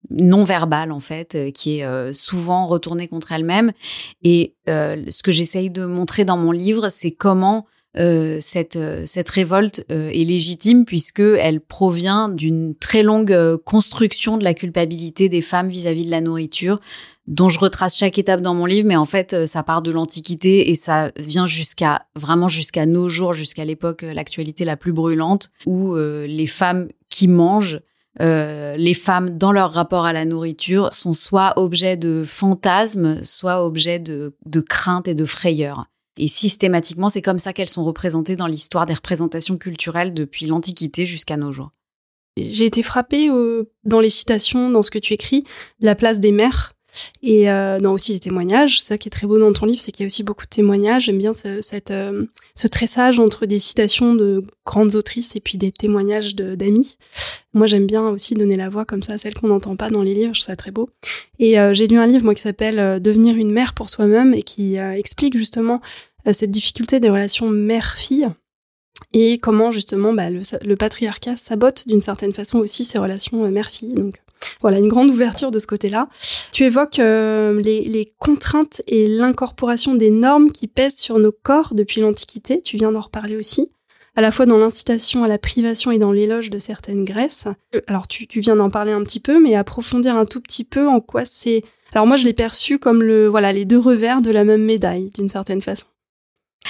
non 0.10 0.44
verbale 0.44 0.92
en 0.92 1.00
fait, 1.00 1.36
euh, 1.36 1.52
qui 1.52 1.80
est 1.80 1.86
euh, 1.86 2.14
souvent 2.14 2.68
retournée 2.68 3.08
contre 3.08 3.32
elle-même. 3.32 3.72
Et 4.24 4.56
euh, 4.70 5.04
ce 5.10 5.24
que 5.24 5.32
j'essaye 5.32 5.70
de 5.70 5.86
montrer 5.86 6.26
dans 6.26 6.38
mon 6.38 6.52
livre, 6.52 6.90
c'est 6.90 7.12
comment 7.12 7.66
cette, 7.98 8.78
cette 9.06 9.30
révolte 9.30 9.86
est 9.88 10.28
légitime 10.28 10.84
puisque 10.84 11.22
elle 11.22 11.62
provient 11.62 12.28
d'une 12.28 12.76
très 12.76 13.04
longue 13.04 13.56
construction 13.64 14.36
de 14.36 14.44
la 14.44 14.54
culpabilité 14.54 15.30
des 15.30 15.42
femmes 15.42 15.70
vis-à-vis 15.70 16.04
de 16.04 16.12
la 16.12 16.20
nourriture 16.20 16.82
dont 17.26 17.48
je 17.48 17.58
retrace 17.58 17.96
chaque 17.96 18.20
étape 18.20 18.42
dans 18.42 18.54
mon 18.54 18.66
livre 18.66 18.86
mais 18.86 18.98
en 18.98 19.06
fait 19.06 19.46
ça 19.46 19.64
part 19.64 19.82
de 19.82 19.92
l'antiquité 19.92 20.70
et 20.70 20.76
ça 20.76 21.14
vient 21.16 21.48
jusqu'à 21.48 22.06
vraiment 22.18 22.50
jusqu'à 22.50 22.86
nos 22.86 23.08
jours 23.08 23.32
jusqu'à 23.32 23.64
l'époque 23.64 24.02
l'actualité 24.02 24.66
la 24.66 24.76
plus 24.76 24.92
brûlante 24.92 25.52
où 25.66 25.96
les 25.96 26.48
femmes 26.48 26.90
qui 27.08 27.30
mangent 27.30 27.80
euh, 28.22 28.78
les 28.78 28.94
femmes 28.94 29.38
dans 29.38 29.52
leur 29.52 29.72
rapport 29.74 30.06
à 30.06 30.14
la 30.14 30.26
nourriture 30.26 30.94
sont 30.94 31.14
soit 31.14 31.54
objets 31.58 31.98
de 31.98 32.24
fantasmes, 32.26 33.24
soit 33.24 33.66
objets 33.66 34.00
de, 34.00 34.36
de 34.46 34.62
crainte 34.62 35.08
et 35.08 35.16
de 35.16 35.26
frayeur. 35.26 35.84
Et 36.18 36.28
systématiquement, 36.28 37.10
c'est 37.10 37.22
comme 37.22 37.40
ça 37.40 37.52
qu'elles 37.52 37.70
sont 37.70 37.84
représentées 37.84 38.36
dans 38.36 38.48
l'histoire 38.48 38.86
des 38.86 38.94
représentations 38.94 39.58
culturelles 39.58 40.14
depuis 40.14 40.46
l'Antiquité 40.46 41.06
jusqu'à 41.06 41.36
nos 41.36 41.52
jours. 41.52 41.72
J'ai 42.38 42.66
été 42.66 42.84
frappée 42.84 43.30
dans 43.84 44.00
les 44.00 44.10
citations, 44.10 44.70
dans 44.70 44.82
ce 44.82 44.92
que 44.92 45.00
tu 45.00 45.14
écris, 45.14 45.46
la 45.80 45.96
place 45.96 46.20
des 46.20 46.32
mères 46.32 46.75
et 47.24 47.50
euh, 47.50 47.80
dans 47.80 47.94
aussi 47.94 48.14
les 48.14 48.20
témoignages. 48.20 48.80
Ça 48.80 48.98
qui 48.98 49.08
est 49.08 49.12
très 49.12 49.28
beau 49.28 49.40
dans 49.40 49.54
ton 49.54 49.66
livre, 49.66 49.80
c'est 49.80 49.92
qu'il 49.92 50.04
y 50.04 50.06
a 50.06 50.08
aussi 50.08 50.24
beaucoup 50.24 50.46
de 50.46 50.50
témoignages. 50.50 51.06
J'aime 51.06 51.18
bien 51.18 51.34
ce, 51.34 51.62
cette, 51.62 51.92
euh, 51.92 52.26
ce 52.56 52.68
tressage 52.68 53.20
entre 53.20 53.46
des 53.46 53.60
citations 53.60 54.14
de 54.14 54.44
grandes 54.66 54.96
autrices 54.96 55.36
et 55.36 55.40
puis 55.40 55.58
des 55.58 55.72
témoignages 55.72 56.36
d'amis. 56.36 56.98
Moi, 57.54 57.68
j'aime 57.68 57.88
bien 57.88 58.10
aussi 58.10 58.36
donner 58.36 58.56
la 58.56 58.70
voix 58.70 58.86
comme 58.86 59.04
ça 59.04 59.14
à 59.14 59.18
celles 59.18 59.34
qu'on 59.34 59.48
n'entend 59.48 59.76
pas 59.76 59.90
dans 59.90 60.02
les 60.02 60.14
livres. 60.14 60.34
Je 60.34 60.42
trouve 60.42 60.52
ça 60.52 60.56
très 60.56 60.72
beau. 60.72 60.90
Et 61.40 61.60
euh, 61.60 61.74
j'ai 61.74 61.88
lu 61.88 61.98
un 61.98 62.08
livre 62.08 62.24
moi 62.24 62.36
qui 62.36 62.42
s'appelle 62.42 62.80
euh, 62.80 63.00
Devenir 63.00 63.36
une 63.36 63.52
mère 63.52 63.74
pour 63.74 63.90
soi-même 63.90 64.34
et 64.34 64.44
qui 64.44 64.76
explique 64.76 65.38
justement 65.38 65.82
cette 66.32 66.52
difficulté 66.52 67.00
des 67.00 67.10
relations 67.10 67.50
mère-fille 67.50 68.28
et 69.14 69.38
comment 69.38 69.70
justement 69.72 70.12
bah, 70.14 70.30
le, 70.30 70.42
le, 70.64 70.76
patriarcat 70.76 71.36
sabote 71.36 71.88
d'une 71.88 72.00
certaine 72.00 72.34
façon 72.34 72.60
aussi 72.60 72.84
ces 72.84 72.98
relations 72.98 73.50
mère-fille. 73.50 73.94
Donc 73.94 74.16
voilà, 74.62 74.80
une 74.80 74.88
grande 74.88 75.10
ouverture 75.10 75.52
de 75.52 75.60
ce 75.60 75.68
côté-là. 75.68 76.08
Tu 76.52 76.64
évoques 76.64 77.00
euh, 77.00 77.60
les, 77.60 78.14
contraintes 78.20 78.82
et 78.88 79.08
l'incorporation 79.08 79.96
des 79.96 80.10
normes 80.10 80.52
qui 80.52 80.68
pèsent 80.68 80.98
sur 80.98 81.20
nos 81.20 81.32
corps 81.32 81.74
depuis 81.74 82.02
l'Antiquité, 82.02 82.62
tu 82.62 82.78
viens 82.78 82.92
d'en 82.92 83.02
reparler 83.02 83.36
aussi, 83.36 83.70
à 84.16 84.22
la 84.22 84.32
fois 84.32 84.46
dans 84.46 84.58
l'incitation 84.58 85.24
à 85.24 85.28
la 85.28 85.38
privation 85.38 85.92
et 85.92 85.98
dans 85.98 86.12
l'éloge 86.12 86.50
de 86.50 86.58
certaines 86.58 87.06
graisses. 87.06 87.48
Euh, 87.76 87.82
alors 87.88 88.08
tu, 88.08 88.28
tu 88.28 88.40
viens 88.40 88.56
d'en 88.56 88.70
parler 88.70 88.92
un 88.92 89.04
petit 89.04 89.20
peu, 89.20 89.42
mais 89.42 89.56
approfondir 89.56 90.16
un 90.16 90.26
tout 90.26 90.42
petit 90.42 90.64
peu 90.64 90.88
en 90.88 91.02
quoi 91.02 91.26
c'est... 91.26 91.62
Alors 91.94 92.08
moi 92.08 92.18
je 92.18 92.26
l'ai 92.26 92.34
perçu 92.34 92.80
comme 92.80 93.04
le, 93.04 93.28
voilà, 93.28 93.54
les 93.54 93.66
deux 93.66 93.80
revers 93.80 94.22
de 94.22 94.32
la 94.32 94.44
même 94.44 94.64
médaille, 94.64 95.12
d'une 95.14 95.30
certaine 95.30 95.62
façon. 95.62 95.86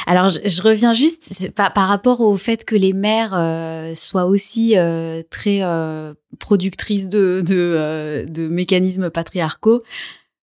Alors, 0.08 0.30
je, 0.30 0.62
reviens 0.62 0.94
juste 0.94 1.52
par, 1.54 1.88
rapport 1.88 2.22
au 2.22 2.36
fait 2.38 2.66
que 2.66 2.76
les 2.76 2.94
mères 2.94 3.34
euh, 3.34 3.96
soient 3.96 4.26
aussi 4.26 4.78
euh, 4.78 5.24
très 5.30 5.60
euh, 5.62 6.14
productrices 6.40 7.08
de, 7.08 7.42
de, 7.46 8.26
de, 8.28 8.48
mécanismes 8.48 9.10
patriarcaux. 9.10 9.82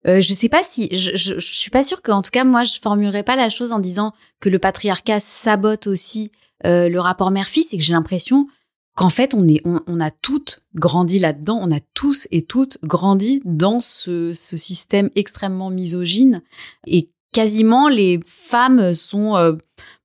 je 0.06 0.22
sais 0.22 0.50
pas 0.50 0.64
si, 0.64 0.90
je, 0.92 1.16
je, 1.16 1.40
suis 1.40 1.72
pas 1.72 1.84
sûre 1.84 2.02
qu'en 2.02 2.22
tout 2.22 2.32
cas, 2.32 2.44
moi, 2.44 2.64
je 2.64 2.80
formulerais 2.82 3.24
pas 3.24 3.36
la 3.36 3.50
chose 3.50 3.72
en 3.72 3.80
disant 3.80 4.14
que 4.40 4.50
le 4.50 4.60
patriarcat 4.60 5.20
sabote 5.20 5.88
aussi 5.88 6.32
le 6.64 6.98
rapport 6.98 7.32
mère-fille. 7.32 7.64
C'est 7.64 7.78
que 7.78 7.84
j'ai 7.84 7.94
l'impression 7.94 8.48
qu'en 8.96 9.10
fait, 9.10 9.34
on, 9.34 9.48
est, 9.48 9.62
on, 9.66 9.82
on, 9.88 10.00
a 10.00 10.12
toutes 10.12 10.60
grandi 10.76 11.20
là-dedans, 11.20 11.60
on 11.62 11.72
a 11.72 11.80
tous 11.94 12.28
et 12.32 12.42
toutes 12.42 12.78
grandi 12.84 13.42
dans 13.46 13.80
ce, 13.80 14.34
ce 14.34 14.58
système 14.58 15.10
extrêmement 15.16 15.70
misogyne 15.70 16.42
et 16.86 17.10
quasiment 17.32 17.90
les 17.90 18.20
femmes 18.26 18.94
sont 18.94 19.36
euh, 19.36 19.54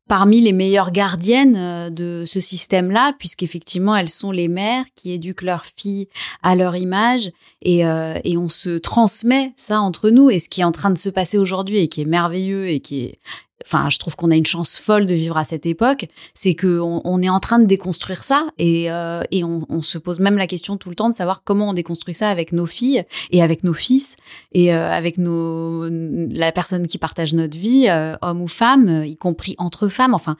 parmi 0.08 0.40
les 0.40 0.52
meilleures 0.52 0.90
gardiennes 0.90 1.56
euh, 1.56 1.90
de 1.90 2.24
ce 2.26 2.40
système-là, 2.40 3.14
puisqu'effectivement 3.18 3.96
elles 3.96 4.08
sont 4.08 4.30
les 4.30 4.48
mères 4.48 4.84
qui 4.94 5.12
éduquent 5.12 5.42
leurs 5.42 5.64
filles 5.64 6.08
à 6.42 6.54
leur 6.54 6.76
image 6.76 7.30
et, 7.62 7.86
euh, 7.86 8.18
et, 8.24 8.36
on 8.36 8.48
se 8.48 8.78
transmet 8.78 9.52
ça 9.56 9.80
entre 9.80 10.10
nous. 10.10 10.30
Et 10.30 10.38
ce 10.38 10.48
qui 10.48 10.60
est 10.60 10.64
en 10.64 10.72
train 10.72 10.90
de 10.90 10.98
se 10.98 11.08
passer 11.08 11.38
aujourd'hui 11.38 11.78
et 11.78 11.88
qui 11.88 12.02
est 12.02 12.06
merveilleux 12.06 12.68
et 12.68 12.80
qui 12.80 13.04
est 13.04 13.18
enfin, 13.64 13.88
je 13.88 13.98
trouve 13.98 14.16
qu'on 14.16 14.30
a 14.30 14.36
une 14.36 14.46
chance 14.46 14.78
folle 14.78 15.06
de 15.06 15.14
vivre 15.14 15.36
à 15.36 15.44
cette 15.44 15.66
époque, 15.66 16.06
c'est 16.34 16.54
que 16.54 16.80
on, 16.80 17.22
est 17.22 17.28
en 17.28 17.40
train 17.40 17.58
de 17.58 17.66
déconstruire 17.66 18.22
ça 18.22 18.46
et, 18.58 18.90
euh, 18.90 19.22
et 19.30 19.44
on, 19.44 19.82
se 19.82 19.98
pose 19.98 20.18
même 20.18 20.36
la 20.36 20.46
question 20.46 20.76
tout 20.76 20.88
le 20.88 20.94
temps 20.94 21.08
de 21.08 21.14
savoir 21.14 21.42
comment 21.44 21.70
on 21.70 21.72
déconstruit 21.72 22.14
ça 22.14 22.28
avec 22.28 22.52
nos 22.52 22.66
filles 22.66 23.04
et 23.30 23.42
avec 23.42 23.64
nos 23.64 23.72
fils 23.72 24.16
et 24.52 24.74
euh, 24.74 24.90
avec 24.90 25.18
nos 25.18 25.88
la 25.88 26.52
personne 26.52 26.86
qui 26.86 26.98
partage 26.98 27.34
notre 27.34 27.56
vie, 27.56 27.88
euh, 27.88 28.16
homme 28.22 28.42
ou 28.42 28.48
femme, 28.48 29.04
y 29.04 29.16
compris 29.16 29.54
entre 29.58 29.88
femmes. 29.88 30.14
Enfin, 30.14 30.36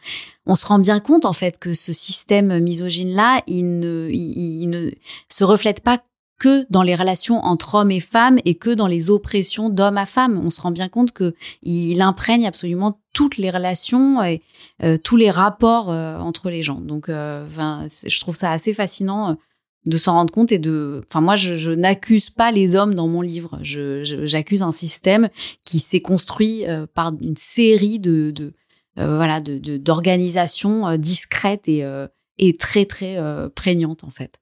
on 0.46 0.54
se 0.54 0.66
rend 0.66 0.78
bien 0.78 1.00
compte 1.00 1.24
en 1.24 1.32
fait 1.32 1.58
que 1.58 1.72
ce 1.72 1.92
système 1.92 2.58
misogyne 2.60 3.14
là, 3.14 3.42
il 3.46 3.78
ne, 3.78 4.08
il 4.10 4.68
ne 4.68 4.90
se 5.28 5.44
reflète 5.44 5.80
pas 5.80 5.98
que 6.38 6.66
dans 6.70 6.82
les 6.82 6.94
relations 6.94 7.38
entre 7.44 7.76
hommes 7.76 7.90
et 7.90 8.00
femmes 8.00 8.38
et 8.44 8.54
que 8.54 8.70
dans 8.70 8.86
les 8.86 9.10
oppressions 9.10 9.68
d'hommes 9.68 9.96
à 9.96 10.06
femmes. 10.06 10.40
On 10.44 10.50
se 10.50 10.60
rend 10.60 10.70
bien 10.70 10.88
compte 10.88 11.12
que 11.12 11.34
il 11.62 12.02
imprègne 12.02 12.46
absolument 12.46 13.00
toutes 13.12 13.38
les 13.38 13.50
relations 13.50 14.22
et 14.22 14.42
euh, 14.82 14.96
tous 14.96 15.16
les 15.16 15.30
rapports 15.30 15.90
euh, 15.90 16.18
entre 16.18 16.50
les 16.50 16.62
gens. 16.62 16.80
Donc, 16.80 17.08
euh, 17.08 17.46
je 18.06 18.20
trouve 18.20 18.34
ça 18.34 18.50
assez 18.50 18.74
fascinant 18.74 19.36
de 19.86 19.98
s'en 19.98 20.14
rendre 20.14 20.32
compte 20.32 20.50
et 20.52 20.58
de. 20.58 21.02
Enfin, 21.08 21.20
moi, 21.20 21.36
je, 21.36 21.70
n'accuse 21.70 22.30
pas 22.30 22.50
les 22.50 22.74
hommes 22.74 22.94
dans 22.94 23.08
mon 23.08 23.20
livre. 23.20 23.58
j'accuse 23.62 24.62
un 24.62 24.72
système 24.72 25.28
qui 25.64 25.78
s'est 25.78 26.00
construit 26.00 26.64
par 26.94 27.12
une 27.20 27.36
série 27.36 27.98
de, 27.98 28.30
de 28.30 28.54
voilà, 28.96 29.40
de 29.40 29.76
d'organisations 29.76 30.96
discrètes 30.96 31.68
et 31.68 31.84
et 32.38 32.56
très 32.56 32.86
très 32.86 33.18
prégnantes 33.54 34.04
en 34.04 34.10
fait. 34.10 34.40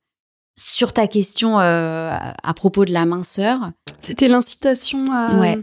Sur 0.63 0.93
ta 0.93 1.09
question 1.09 1.59
euh, 1.59 2.11
à 2.43 2.55
propos 2.55 2.85
de 2.85 2.93
la 2.93 3.05
minceur. 3.05 3.73
C'était 4.01 4.29
l'incitation 4.29 5.13
à. 5.13 5.41
Ouais. 5.41 5.59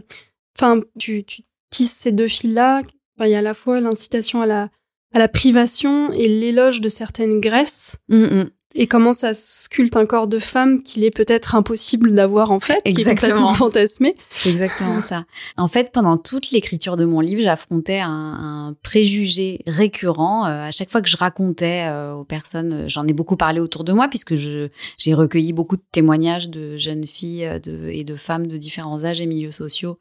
Enfin, 0.58 0.80
tu, 0.98 1.24
tu 1.24 1.42
tisses 1.70 1.92
ces 1.96 2.12
deux 2.12 2.28
fils-là. 2.28 2.82
Il 3.20 3.28
y 3.28 3.34
a 3.34 3.38
à 3.38 3.42
la 3.42 3.54
fois 3.54 3.80
l'incitation 3.80 4.42
à 4.42 4.46
la, 4.46 4.68
à 5.14 5.18
la 5.18 5.28
privation 5.28 6.12
et 6.12 6.28
l'éloge 6.28 6.80
de 6.80 6.88
certaines 6.88 7.40
graisses. 7.40 7.96
Mm, 8.08 8.24
mm 8.24 8.50
et 8.74 8.86
comment 8.86 9.12
ça 9.12 9.34
sculpte 9.34 9.96
un 9.96 10.06
corps 10.06 10.28
de 10.28 10.38
femme 10.38 10.82
qu'il 10.82 11.02
est 11.02 11.10
peut-être 11.10 11.56
impossible 11.56 12.14
d'avoir 12.14 12.52
en 12.52 12.60
fait, 12.60 12.80
exactement. 12.84 13.02
qui 13.02 13.10
est 13.10 13.14
complètement 13.14 13.54
fantasmé. 13.54 14.14
C'est 14.30 14.50
exactement 14.50 15.02
ça. 15.02 15.24
En 15.56 15.66
fait, 15.66 15.90
pendant 15.92 16.16
toute 16.16 16.52
l'écriture 16.52 16.96
de 16.96 17.04
mon 17.04 17.18
livre, 17.18 17.42
j'affrontais 17.42 17.98
un, 17.98 18.10
un, 18.10 18.76
préjugé 18.82 19.60
récurrent. 19.66 20.46
Euh, 20.46 20.66
à 20.66 20.70
chaque 20.70 20.90
fois 20.90 21.02
que 21.02 21.08
je 21.08 21.16
racontais 21.16 21.86
euh, 21.88 22.14
aux 22.14 22.24
personnes, 22.24 22.72
euh, 22.72 22.84
j'en 22.88 23.06
ai 23.08 23.12
beaucoup 23.12 23.36
parlé 23.36 23.58
autour 23.58 23.82
de 23.82 23.92
moi 23.92 24.06
puisque 24.06 24.34
j'ai 24.36 25.14
recueilli 25.14 25.52
beaucoup 25.52 25.76
de 25.76 25.82
témoignages 25.90 26.48
de 26.48 26.76
jeunes 26.76 27.06
filles 27.06 27.60
de, 27.64 27.88
et 27.88 28.04
de 28.04 28.14
femmes 28.14 28.46
de 28.46 28.56
différents 28.56 29.04
âges 29.04 29.20
et 29.20 29.26
milieux 29.26 29.50
sociaux 29.50 29.98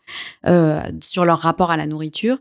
sur 1.02 1.26
leur 1.26 1.40
rapport 1.40 1.72
à 1.72 1.78
la 1.78 1.88
nourriture. 1.88 2.38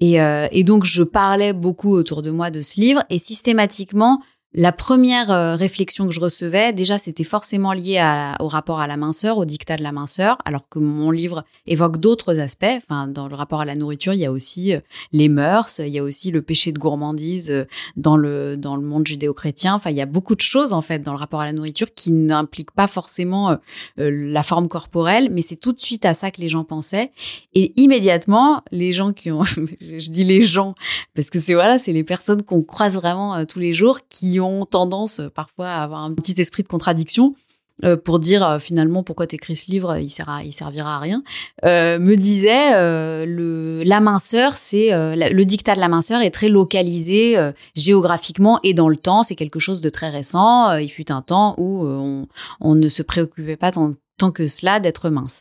Et, 0.00 0.16
et 0.52 0.64
donc, 0.64 0.84
je 0.84 1.02
parlais 1.02 1.52
beaucoup 1.52 1.92
autour 1.92 2.22
de 2.22 2.30
moi 2.30 2.50
de 2.50 2.60
ce 2.60 2.80
livre 2.80 3.04
et 3.10 3.18
systématiquement, 3.18 4.22
la 4.52 4.72
première 4.72 5.30
euh, 5.30 5.54
réflexion 5.54 6.08
que 6.08 6.12
je 6.12 6.18
recevais, 6.18 6.72
déjà, 6.72 6.98
c'était 6.98 7.22
forcément 7.22 7.72
lié 7.72 8.00
au 8.40 8.48
rapport 8.48 8.80
à 8.80 8.88
la 8.88 8.96
minceur, 8.96 9.38
au 9.38 9.44
dictat 9.44 9.76
de 9.76 9.84
la 9.84 9.92
minceur, 9.92 10.38
alors 10.44 10.68
que 10.68 10.80
mon 10.80 11.12
livre 11.12 11.44
évoque 11.68 11.98
d'autres 11.98 12.40
aspects. 12.40 12.64
Enfin, 12.78 13.06
dans 13.06 13.28
le 13.28 13.36
rapport 13.36 13.60
à 13.60 13.64
la 13.64 13.76
nourriture, 13.76 14.12
il 14.12 14.18
y 14.18 14.26
a 14.26 14.32
aussi 14.32 14.74
euh, 14.74 14.80
les 15.12 15.28
mœurs, 15.28 15.78
il 15.78 15.90
y 15.90 16.00
a 16.00 16.02
aussi 16.02 16.32
le 16.32 16.42
péché 16.42 16.72
de 16.72 16.80
gourmandise 16.80 17.52
euh, 17.52 17.64
dans 17.96 18.16
le 18.16 18.56
dans 18.56 18.74
le 18.74 18.82
monde 18.82 19.06
judéo-chrétien. 19.06 19.74
Enfin, 19.74 19.90
il 19.90 19.96
y 19.96 20.00
a 20.00 20.06
beaucoup 20.06 20.34
de 20.34 20.40
choses 20.40 20.72
en 20.72 20.82
fait 20.82 20.98
dans 20.98 21.12
le 21.12 21.18
rapport 21.18 21.42
à 21.42 21.46
la 21.46 21.52
nourriture 21.52 21.94
qui 21.94 22.10
n'impliquent 22.10 22.72
pas 22.72 22.88
forcément 22.88 23.56
la 23.96 24.42
forme 24.42 24.68
corporelle, 24.68 25.28
mais 25.30 25.42
c'est 25.42 25.56
tout 25.56 25.72
de 25.72 25.80
suite 25.80 26.04
à 26.04 26.14
ça 26.14 26.30
que 26.30 26.40
les 26.40 26.48
gens 26.48 26.64
pensaient. 26.64 27.10
Et 27.54 27.72
immédiatement, 27.80 28.62
les 28.72 28.92
gens 28.92 29.12
qui 29.12 29.30
ont, 29.30 29.42
je 29.80 30.10
dis 30.10 30.24
les 30.24 30.42
gens 30.42 30.74
parce 31.14 31.30
que 31.30 31.38
c'est 31.38 31.54
voilà, 31.54 31.78
c'est 31.78 31.92
les 31.92 32.04
personnes 32.04 32.42
qu'on 32.42 32.62
croise 32.62 32.96
vraiment 32.96 33.44
tous 33.44 33.58
les 33.58 33.72
jours 33.72 34.00
qui 34.08 34.39
ont 34.40 34.66
tendance 34.66 35.20
euh, 35.20 35.28
parfois 35.28 35.68
à 35.68 35.82
avoir 35.82 36.02
un 36.02 36.14
petit 36.14 36.34
esprit 36.38 36.62
de 36.62 36.68
contradiction 36.68 37.34
euh, 37.84 37.96
pour 37.96 38.18
dire 38.18 38.46
euh, 38.46 38.58
finalement 38.58 39.02
pourquoi 39.02 39.26
t'écris 39.26 39.56
ce 39.56 39.70
livre, 39.70 39.96
il 39.98 40.10
sert 40.10 40.42
il 40.44 40.52
servira 40.52 40.96
à 40.96 40.98
rien, 40.98 41.22
me 41.64 42.14
disait 42.14 42.72
le 43.26 43.82
la 43.84 44.00
minceur, 44.00 44.54
c'est 44.54 44.90
le 44.92 45.44
dictat 45.44 45.74
de 45.74 45.80
la 45.80 45.88
minceur 45.88 46.20
est 46.20 46.30
très 46.30 46.48
localisé 46.48 47.36
géographiquement 47.74 48.60
et 48.62 48.74
dans 48.74 48.88
le 48.88 48.96
temps, 48.96 49.22
c'est 49.22 49.34
quelque 49.34 49.58
chose 49.58 49.80
de 49.80 49.88
très 49.88 50.10
récent. 50.10 50.76
il 50.76 50.88
fut 50.88 51.10
un 51.10 51.22
temps 51.22 51.54
où 51.58 51.86
on, 51.86 52.26
on 52.60 52.74
ne 52.74 52.88
se 52.88 53.02
préoccupait 53.02 53.56
pas 53.56 53.70
tant 53.72 54.30
que 54.30 54.46
cela 54.46 54.80
d'être 54.80 55.08
mince. 55.08 55.40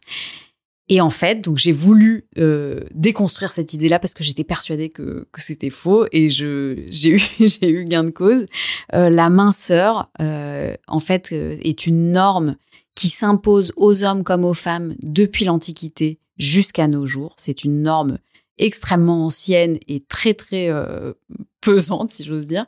Et 0.92 1.02
en 1.02 1.12
fait, 1.12 1.42
donc 1.42 1.60
j'ai 1.60 1.72
voulu 1.72 2.26
euh, 2.40 2.82
déconstruire 2.96 3.52
cette 3.52 3.76
idée-là 3.76 4.00
parce 4.00 4.16
que 4.16 4.24
j'étais 4.24 4.44
persuadée 4.44 4.90
que, 4.90 5.28
que 5.32 5.42
c'était 5.42 5.70
faux 5.70 6.08
et 6.12 6.30
je 6.30 6.84
j'ai 6.90 7.12
eu 7.12 7.22
j'ai 7.40 7.70
eu 7.70 7.86
gain 7.86 8.04
de 8.04 8.10
cause. 8.10 8.48
Euh, 8.96 9.10
la 9.10 9.30
minceur, 9.30 10.10
euh, 10.20 10.76
en 10.88 11.00
fait, 11.00 11.30
euh, 11.32 11.58
est 11.62 11.86
une 11.86 12.12
norme 12.12 12.58
qui 12.96 13.10
s'impose 13.10 13.72
aux 13.78 14.04
hommes 14.04 14.24
comme 14.24 14.44
aux 14.44 14.56
femmes 14.56 14.96
depuis 15.04 15.46
l'Antiquité 15.46 16.20
jusqu'à 16.38 16.88
nos 16.88 17.06
jours. 17.06 17.34
C'est 17.38 17.64
une 17.64 17.84
norme 17.84 18.18
extrêmement 18.58 19.26
ancienne 19.26 19.78
et 19.88 20.04
très 20.04 20.34
très 20.34 20.70
euh, 20.70 21.14
pesante, 21.62 22.10
si 22.10 22.26
j'ose 22.26 22.48
dire. 22.48 22.66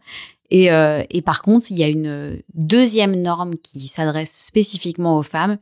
Et, 0.53 0.65
et 0.65 1.21
par 1.21 1.43
contre, 1.43 1.67
il 1.69 1.77
y 1.77 1.83
a 1.83 1.87
une 1.87 2.41
deuxième 2.53 3.15
norme 3.15 3.55
qui 3.55 3.87
s'adresse 3.87 4.33
spécifiquement 4.33 5.17
aux 5.17 5.23
femmes, 5.23 5.57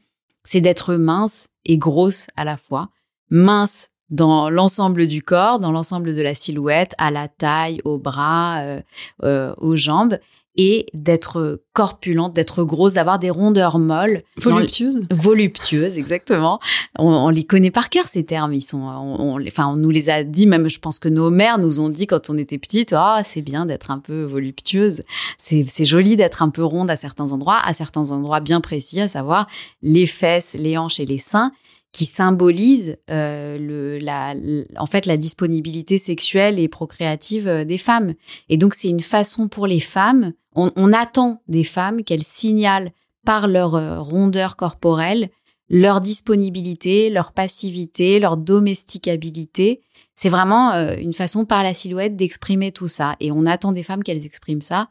c'est 0.51 0.61
d'être 0.61 0.95
mince 0.95 1.47
et 1.63 1.77
grosse 1.77 2.25
à 2.35 2.43
la 2.43 2.57
fois. 2.57 2.89
Mince 3.29 3.91
dans 4.09 4.49
l'ensemble 4.49 5.05
du 5.05 5.21
corps, 5.21 5.59
dans 5.59 5.71
l'ensemble 5.71 6.15
de 6.15 6.21
la 6.23 6.33
silhouette, 6.33 6.95
à 6.97 7.11
la 7.11 7.27
taille, 7.27 7.81
aux 7.85 7.99
bras, 7.99 8.61
euh, 8.61 8.81
euh, 9.23 9.53
aux 9.57 9.75
jambes, 9.75 10.17
et 10.55 10.87
d'être 10.93 11.61
corpulente, 11.73 12.33
d'être 12.33 12.63
grosse, 12.63 12.93
d'avoir 12.93 13.19
des 13.19 13.29
rondeurs 13.29 13.79
molles. 13.79 14.23
Voluptueuses. 14.37 15.05
Voluptueuses, 15.11 15.97
exactement. 15.97 16.59
On, 16.97 17.29
les 17.29 17.43
connaît 17.43 17.71
par 17.71 17.89
cœur, 17.89 18.07
ces 18.07 18.25
termes. 18.25 18.53
Ils 18.53 18.61
sont, 18.61 18.81
on, 18.81 19.39
enfin, 19.47 19.67
on 19.67 19.77
nous 19.77 19.89
les 19.89 20.09
a 20.09 20.23
dit, 20.23 20.47
même 20.47 20.69
je 20.69 20.79
pense 20.79 20.99
que 20.99 21.07
nos 21.07 21.29
mères 21.29 21.59
nous 21.59 21.79
ont 21.79 21.89
dit 21.89 22.07
quand 22.07 22.29
on 22.29 22.37
était 22.37 22.57
petites, 22.57 22.93
ah, 22.93 23.21
c'est 23.23 23.41
bien 23.41 23.65
d'être 23.65 23.91
un 23.91 23.99
peu 23.99 24.23
voluptueuse. 24.23 25.03
C'est 25.37 25.85
joli 25.85 26.17
d'être 26.17 26.41
un 26.41 26.49
peu 26.49 26.63
ronde 26.63 26.89
à 26.89 26.95
certains 26.95 27.31
endroits, 27.31 27.61
à 27.63 27.73
certains 27.73 28.11
endroits 28.11 28.39
bien 28.39 28.61
précis, 28.61 28.99
à 28.99 29.07
savoir 29.07 29.47
les 29.81 30.07
fesses, 30.07 30.55
les 30.59 30.77
hanches 30.77 30.99
et 30.99 31.05
les 31.05 31.17
seins 31.17 31.51
qui 31.91 32.05
symbolise 32.05 32.97
euh, 33.09 33.57
le, 33.57 33.97
la, 33.97 34.35
en 34.77 34.85
fait 34.85 35.05
la 35.05 35.17
disponibilité 35.17 35.97
sexuelle 35.97 36.59
et 36.59 36.67
procréative 36.67 37.47
euh, 37.47 37.65
des 37.65 37.77
femmes. 37.77 38.13
Et 38.47 38.57
donc 38.57 38.73
c'est 38.73 38.89
une 38.89 38.99
façon 38.99 39.47
pour 39.47 39.65
les 39.67 39.79
femmes, 39.79 40.33
on, 40.55 40.71
on 40.75 40.93
attend 40.93 41.41
des 41.47 41.63
femmes 41.63 42.03
qu'elles 42.03 42.23
signalent 42.23 42.91
par 43.25 43.47
leur 43.47 43.75
euh, 43.75 43.99
rondeur 43.99 44.55
corporelle 44.55 45.29
leur 45.69 46.01
disponibilité, 46.01 47.09
leur 47.09 47.31
passivité, 47.31 48.19
leur 48.19 48.37
domesticabilité. 48.37 49.81
C'est 50.15 50.29
vraiment 50.29 50.71
euh, 50.73 50.95
une 50.97 51.13
façon 51.13 51.45
par 51.45 51.63
la 51.63 51.73
silhouette 51.73 52.15
d'exprimer 52.15 52.71
tout 52.71 52.87
ça. 52.87 53.15
Et 53.19 53.31
on 53.31 53.45
attend 53.45 53.71
des 53.71 53.83
femmes 53.83 54.03
qu'elles 54.03 54.25
expriment 54.25 54.61
ça. 54.61 54.89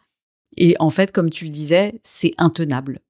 Et 0.57 0.77
en 0.79 0.91
fait, 0.91 1.13
comme 1.13 1.31
tu 1.31 1.45
le 1.45 1.51
disais, 1.51 2.01
c'est 2.03 2.33
intenable. 2.39 3.01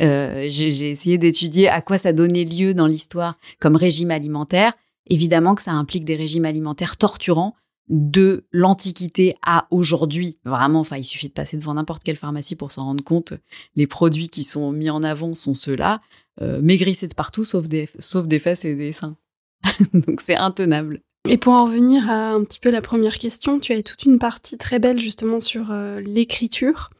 Euh, 0.00 0.46
j'ai 0.48 0.90
essayé 0.90 1.18
d'étudier 1.18 1.68
à 1.68 1.80
quoi 1.80 1.98
ça 1.98 2.12
donnait 2.12 2.44
lieu 2.44 2.74
dans 2.74 2.86
l'histoire 2.86 3.38
comme 3.60 3.76
régime 3.76 4.10
alimentaire. 4.10 4.72
Évidemment 5.08 5.54
que 5.54 5.62
ça 5.62 5.72
implique 5.72 6.04
des 6.04 6.16
régimes 6.16 6.44
alimentaires 6.44 6.96
torturants 6.96 7.54
de 7.88 8.44
l'Antiquité 8.52 9.34
à 9.44 9.66
aujourd'hui. 9.70 10.38
Vraiment, 10.44 10.80
enfin, 10.80 10.96
il 10.96 11.04
suffit 11.04 11.28
de 11.28 11.32
passer 11.32 11.56
devant 11.56 11.74
n'importe 11.74 12.04
quelle 12.04 12.16
pharmacie 12.16 12.54
pour 12.54 12.70
s'en 12.70 12.84
rendre 12.84 13.02
compte. 13.02 13.34
Les 13.74 13.88
produits 13.88 14.28
qui 14.28 14.44
sont 14.44 14.70
mis 14.72 14.90
en 14.90 15.02
avant 15.02 15.34
sont 15.34 15.54
ceux-là. 15.54 16.00
Euh, 16.40 16.60
maigrissez 16.62 17.08
de 17.08 17.14
partout, 17.14 17.44
sauf 17.44 17.66
des, 17.66 17.88
sauf 17.98 18.28
des 18.28 18.38
fesses 18.38 18.64
et 18.64 18.74
des 18.74 18.92
seins. 18.92 19.16
Donc 19.92 20.20
c'est 20.20 20.36
intenable. 20.36 21.00
Et 21.28 21.36
pour 21.36 21.52
en 21.52 21.66
revenir 21.66 22.08
à 22.08 22.30
un 22.32 22.42
petit 22.44 22.60
peu 22.60 22.70
la 22.70 22.80
première 22.80 23.18
question, 23.18 23.58
tu 23.58 23.72
as 23.72 23.82
toute 23.82 24.04
une 24.04 24.18
partie 24.18 24.56
très 24.56 24.78
belle 24.78 25.00
justement 25.00 25.40
sur 25.40 25.70
euh, 25.70 26.00
l'écriture. 26.00 26.90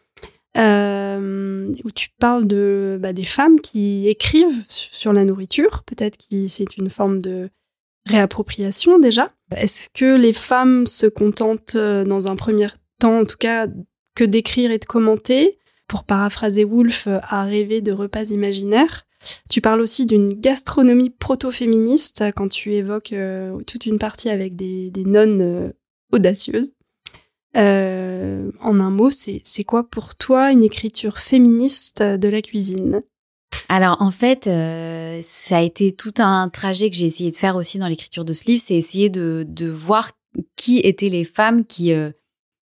Euh, 0.56 1.72
où 1.84 1.90
tu 1.92 2.08
parles 2.18 2.46
de 2.46 2.98
bah, 3.00 3.12
des 3.12 3.24
femmes 3.24 3.60
qui 3.60 4.08
écrivent 4.08 4.64
sur 4.66 5.12
la 5.12 5.24
nourriture. 5.24 5.84
Peut-être 5.84 6.18
que 6.18 6.48
c'est 6.48 6.76
une 6.76 6.90
forme 6.90 7.20
de 7.20 7.50
réappropriation 8.06 8.98
déjà. 8.98 9.32
Est-ce 9.54 9.88
que 9.90 10.16
les 10.16 10.32
femmes 10.32 10.86
se 10.86 11.06
contentent 11.06 11.76
euh, 11.76 12.04
dans 12.04 12.26
un 12.26 12.34
premier 12.34 12.66
temps, 12.98 13.20
en 13.20 13.24
tout 13.24 13.36
cas, 13.38 13.68
que 14.16 14.24
d'écrire 14.24 14.70
et 14.70 14.78
de 14.78 14.84
commenter? 14.84 15.58
Pour 15.86 16.04
paraphraser 16.04 16.64
Woolf, 16.64 17.06
euh, 17.06 17.18
à 17.22 17.44
rêver 17.44 17.80
de 17.80 17.92
repas 17.92 18.30
imaginaires. 18.30 19.06
Tu 19.50 19.60
parles 19.60 19.80
aussi 19.80 20.06
d'une 20.06 20.32
gastronomie 20.32 21.10
proto-féministe 21.10 22.24
quand 22.34 22.48
tu 22.48 22.74
évoques 22.74 23.14
toute 23.66 23.84
une 23.84 23.98
partie 23.98 24.30
avec 24.30 24.56
des 24.56 24.90
nonnes 25.04 25.74
audacieuses. 26.10 26.72
Euh, 27.56 28.50
en 28.60 28.78
un 28.80 28.90
mot, 28.90 29.10
c'est 29.10 29.64
quoi 29.64 29.84
pour 29.84 30.14
toi 30.14 30.52
une 30.52 30.62
écriture 30.62 31.18
féministe 31.18 32.02
de 32.02 32.28
la 32.28 32.42
cuisine? 32.42 33.02
Alors 33.68 34.00
en 34.00 34.10
fait, 34.10 34.46
euh, 34.46 35.18
ça 35.22 35.58
a 35.58 35.62
été 35.62 35.92
tout 35.92 36.14
un 36.18 36.48
trajet 36.48 36.90
que 36.90 36.96
j'ai 36.96 37.06
essayé 37.06 37.30
de 37.30 37.36
faire 37.36 37.56
aussi 37.56 37.78
dans 37.78 37.88
l'écriture 37.88 38.24
de 38.24 38.32
ce 38.32 38.44
livre, 38.44 38.62
c'est 38.64 38.76
essayer 38.76 39.10
de, 39.10 39.44
de 39.48 39.68
voir 39.68 40.12
qui 40.56 40.78
étaient 40.78 41.08
les 41.08 41.24
femmes 41.24 41.64
qui 41.64 41.92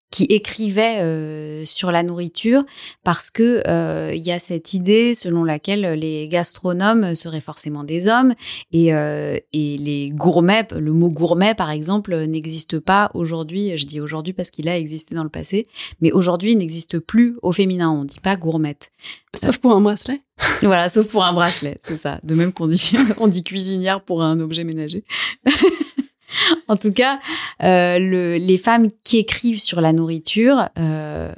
qui 0.10 0.24
écrivait 0.24 1.00
euh, 1.02 1.66
sur 1.66 1.92
la 1.92 2.02
nourriture 2.02 2.62
parce 3.04 3.30
que 3.30 3.62
euh, 3.68 4.14
il 4.16 4.26
y 4.26 4.32
a 4.32 4.40
cette 4.40 4.74
idée 4.74 5.14
selon 5.14 5.44
laquelle 5.44 5.82
les 6.00 6.28
gastronomes 6.28 7.14
seraient 7.14 7.42
forcément 7.42 7.84
des 7.84 8.08
hommes 8.08 8.34
et, 8.72 8.94
euh, 8.94 9.38
et 9.52 9.78
les 9.78 10.10
gourmets, 10.10 10.68
le 10.72 10.94
mot 10.94 11.10
gourmet 11.10 11.56
par 11.56 11.72
exemple 11.72 12.16
n'existe 12.26 12.80
pas 12.80 13.12
aujourd'hui. 13.14 13.78
Je 13.78 13.86
dis 13.86 14.00
aujourd'hui 14.00 14.34
parce 14.34 14.50
qu'il 14.50 14.70
a 14.70 14.78
existé 14.78 15.14
dans 15.14 15.24
le 15.24 15.30
passé, 15.30 15.66
mais 16.00 16.12
aujourd'hui 16.12 16.54
il 16.54 16.58
n'existe 16.58 17.00
plus 17.00 17.38
au 17.42 17.52
féminin. 17.52 17.92
On 17.92 18.06
dit 18.06 18.20
pas 18.20 18.38
gourmette. 18.38 18.92
Sauf 19.36 19.58
pour 19.58 19.74
un 19.74 19.82
bracelet. 19.82 20.22
voilà, 20.62 20.88
sauf 20.88 21.08
pour 21.08 21.26
un 21.26 21.34
bracelet, 21.34 21.80
c'est 21.84 21.98
ça. 21.98 22.20
De 22.24 22.34
même 22.34 22.54
qu'on 22.54 22.68
dit 22.68 22.94
on 23.18 23.28
dit 23.28 23.44
cuisinière 23.44 24.02
pour 24.02 24.24
un 24.24 24.40
objet 24.40 24.64
ménager. 24.64 25.04
en 26.67 26.77
tout 26.77 26.91
cas, 26.91 27.19
euh, 27.63 28.00
le, 28.00 28.38
les 28.38 28.57
femmes 28.57 28.88
qui 29.03 29.17
écrivent 29.17 29.62
sur 29.62 29.81
la 29.81 29.93
nourriture, 29.93 30.69
euh, 30.77 31.34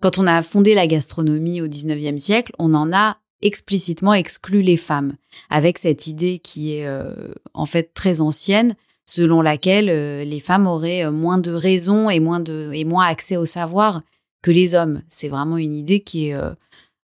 quand 0.00 0.18
on 0.18 0.26
a 0.26 0.42
fondé 0.42 0.74
la 0.74 0.86
gastronomie 0.86 1.60
au 1.60 1.66
19e 1.66 2.18
siècle, 2.18 2.52
on 2.58 2.74
en 2.74 2.92
a 2.92 3.18
explicitement 3.42 4.14
exclu 4.14 4.62
les 4.62 4.76
femmes, 4.76 5.14
avec 5.50 5.78
cette 5.78 6.06
idée 6.06 6.38
qui 6.38 6.74
est 6.74 6.86
euh, 6.86 7.32
en 7.54 7.66
fait 7.66 7.92
très 7.94 8.20
ancienne, 8.20 8.74
selon 9.04 9.40
laquelle 9.40 9.86
les 10.28 10.40
femmes 10.40 10.66
auraient 10.66 11.08
moins 11.12 11.38
de 11.38 11.52
raisons 11.52 12.10
et 12.10 12.18
moins 12.18 12.40
de 12.40 12.72
et 12.72 12.84
moins 12.84 13.06
accès 13.06 13.36
au 13.36 13.46
savoir 13.46 14.02
que 14.42 14.50
les 14.50 14.74
hommes. 14.74 15.02
C'est 15.08 15.28
vraiment 15.28 15.58
une 15.58 15.74
idée 15.74 16.00
qui 16.00 16.30
est 16.30 16.36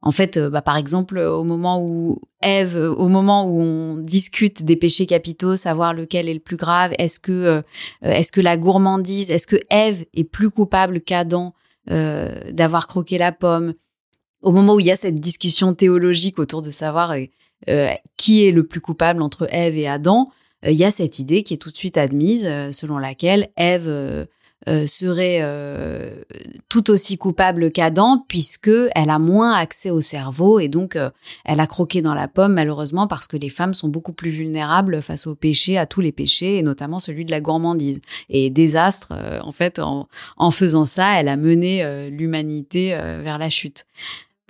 en 0.03 0.13
fait, 0.13 0.39
euh, 0.39 0.49
bah, 0.49 0.63
par 0.63 0.77
exemple, 0.77 1.19
au 1.19 1.45
moment 1.45 1.85
où 1.85 2.21
Ève, 2.41 2.77
au 2.77 3.09
moment 3.09 3.45
où 3.45 3.61
on 3.61 3.97
discute 3.97 4.63
des 4.63 4.77
péchés 4.77 5.07
capitaux, 5.07 5.57
savoir 5.57 5.93
lequel 5.93 6.29
est 6.29 6.35
le 6.35 6.41
plus 6.41 6.57
grave, 6.57 6.93
est-ce 6.99 7.21
que, 7.21 7.33
euh, 7.33 7.63
est-ce 8.03 8.33
que 8.33 8.41
la 8.41 8.57
gourmandise, 8.57 9.31
est-ce 9.31 9.47
que 9.47 9.61
Ève 9.69 10.07
est 10.15 10.25
plus 10.25 10.51
coupable 10.51 11.03
qu'Adam 11.03 11.53
euh, 11.91 12.51
d'avoir 12.51 12.87
croqué 12.87 13.19
la 13.19 13.33
pomme? 13.33 13.75
Au 14.41 14.53
moment 14.53 14.75
où 14.75 14.81
il 14.81 14.87
y 14.87 14.91
a 14.91 14.97
cette 14.97 15.21
discussion 15.21 15.75
théologique 15.75 16.39
autour 16.39 16.63
de 16.63 16.71
savoir 16.71 17.15
qui 18.17 18.47
est 18.47 18.53
le 18.53 18.67
plus 18.67 18.81
coupable 18.81 19.21
entre 19.21 19.47
Ève 19.51 19.77
et 19.77 19.87
Adam, 19.87 20.31
il 20.67 20.73
y 20.73 20.85
a 20.85 20.91
cette 20.91 21.19
idée 21.19 21.43
qui 21.43 21.53
est 21.53 21.59
tout 21.59 21.71
de 21.71 21.77
suite 21.77 21.99
admise, 21.99 22.45
selon 22.73 22.97
laquelle 22.97 23.51
Ève 23.59 24.27
euh, 24.69 24.87
serait 24.87 25.39
euh, 25.41 26.23
tout 26.69 26.91
aussi 26.91 27.17
coupable 27.17 27.71
qu'Adam 27.71 28.23
puisque 28.29 28.71
elle 28.95 29.09
a 29.09 29.19
moins 29.19 29.55
accès 29.55 29.89
au 29.91 30.03
cerveau 30.03 30.61
et 30.61 30.69
donc 30.69 30.97
euh, 30.97 31.09
elle 31.47 31.61
a 31.61 31.67
croqué 31.67 32.03
dans 32.03 32.13
la 32.13 32.29
pomme 32.29 32.53
malheureusement 32.53 33.07
parce 33.07 33.27
que 33.27 33.39
les 33.39 33.49
femmes 33.49 33.73
sont 33.73 33.89
beaucoup 33.89 34.13
plus 34.13 34.29
vulnérables 34.29 35.01
face 35.01 35.27
aux 35.27 35.35
péchés, 35.35 35.79
à 35.79 35.87
tous 35.87 36.03
les 36.03 36.13
péchés 36.13 36.59
et 36.59 36.63
notamment 36.63 36.99
celui 36.99 37.25
de 37.25 37.31
la 37.31 37.41
gourmandise. 37.41 38.03
Et 38.29 38.51
désastre, 38.51 39.15
en 39.43 39.53
fait, 39.53 39.79
en, 39.79 40.09
en, 40.37 40.51
faisant 40.51 40.85
ça, 40.85 41.19
elle 41.19 41.29
a 41.29 41.37
mené 41.39 42.11
l'humanité 42.11 42.91
vers 42.91 43.39
la 43.39 43.49
chute. 43.49 43.87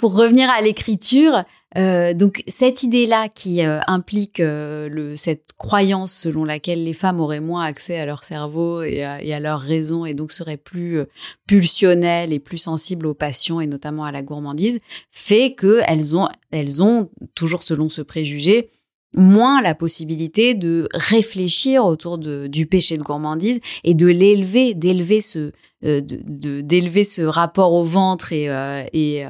Pour 0.00 0.14
revenir 0.14 0.48
à 0.48 0.62
l'écriture, 0.62 1.44
euh, 1.76 2.14
donc 2.14 2.42
cette 2.46 2.84
idée-là 2.84 3.28
qui 3.28 3.62
euh, 3.62 3.80
implique 3.86 4.40
euh, 4.40 4.88
le, 4.88 5.14
cette 5.14 5.52
croyance 5.58 6.10
selon 6.10 6.46
laquelle 6.46 6.82
les 6.84 6.94
femmes 6.94 7.20
auraient 7.20 7.40
moins 7.40 7.64
accès 7.64 7.98
à 7.98 8.06
leur 8.06 8.24
cerveau 8.24 8.80
et 8.80 9.04
à, 9.04 9.22
et 9.22 9.34
à 9.34 9.40
leur 9.40 9.58
raison 9.60 10.06
et 10.06 10.14
donc 10.14 10.32
seraient 10.32 10.56
plus 10.56 11.00
pulsionnelles 11.46 12.32
et 12.32 12.38
plus 12.38 12.56
sensibles 12.56 13.06
aux 13.06 13.12
passions 13.12 13.60
et 13.60 13.66
notamment 13.66 14.06
à 14.06 14.10
la 14.10 14.22
gourmandise, 14.22 14.80
fait 15.10 15.54
qu'elles 15.54 16.16
ont, 16.16 16.30
elles 16.50 16.82
ont, 16.82 17.10
toujours 17.34 17.62
selon 17.62 17.90
ce 17.90 18.00
préjugé, 18.00 18.70
moins 19.16 19.60
la 19.62 19.74
possibilité 19.74 20.54
de 20.54 20.88
réfléchir 20.92 21.84
autour 21.84 22.18
de, 22.18 22.46
du 22.46 22.66
péché 22.66 22.96
de 22.96 23.02
gourmandise 23.02 23.60
et 23.84 23.94
de 23.94 24.06
l'élever, 24.06 24.74
d'élever 24.74 25.20
ce, 25.20 25.52
de, 25.82 26.60
d'élever 26.60 27.04
ce 27.04 27.22
rapport 27.22 27.72
au 27.72 27.84
ventre 27.84 28.32
et, 28.32 28.44
et, 28.92 29.26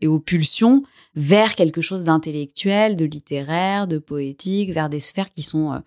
et 0.00 0.06
aux 0.06 0.20
pulsions 0.20 0.84
vers 1.16 1.54
quelque 1.54 1.80
chose 1.80 2.04
d'intellectuel, 2.04 2.96
de 2.96 3.04
littéraire, 3.04 3.86
de 3.86 3.98
poétique, 3.98 4.72
vers 4.72 4.88
des 4.88 5.00
sphères 5.00 5.32
qui 5.32 5.42
sont 5.42 5.72
euh, 5.72 5.78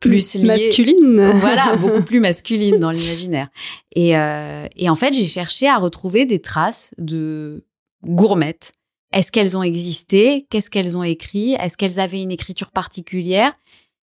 plus 0.00 0.34
liées, 0.34 0.44
masculines. 0.44 1.30
voilà, 1.34 1.76
beaucoup 1.80 2.02
plus 2.02 2.20
masculines 2.20 2.78
dans 2.78 2.90
l'imaginaire. 2.90 3.48
Et, 3.94 4.16
euh, 4.16 4.66
et 4.76 4.90
en 4.90 4.94
fait, 4.94 5.12
j'ai 5.12 5.28
cherché 5.28 5.68
à 5.68 5.78
retrouver 5.78 6.26
des 6.26 6.40
traces 6.40 6.92
de 6.98 7.64
gourmettes. 8.04 8.72
Est-ce 9.12 9.30
qu'elles 9.32 9.56
ont 9.56 9.62
existé? 9.62 10.46
Qu'est-ce 10.50 10.70
qu'elles 10.70 10.96
ont 10.96 11.02
écrit? 11.02 11.54
Est-ce 11.54 11.76
qu'elles 11.76 12.00
avaient 12.00 12.22
une 12.22 12.30
écriture 12.30 12.70
particulière? 12.70 13.52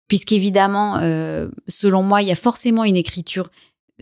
Puisqu'évidemment, 0.08 0.98
euh, 0.98 1.50
selon 1.68 2.04
moi, 2.04 2.22
il 2.22 2.28
y 2.28 2.32
a 2.32 2.36
forcément 2.36 2.84
une 2.84 2.98
écriture 2.98 3.50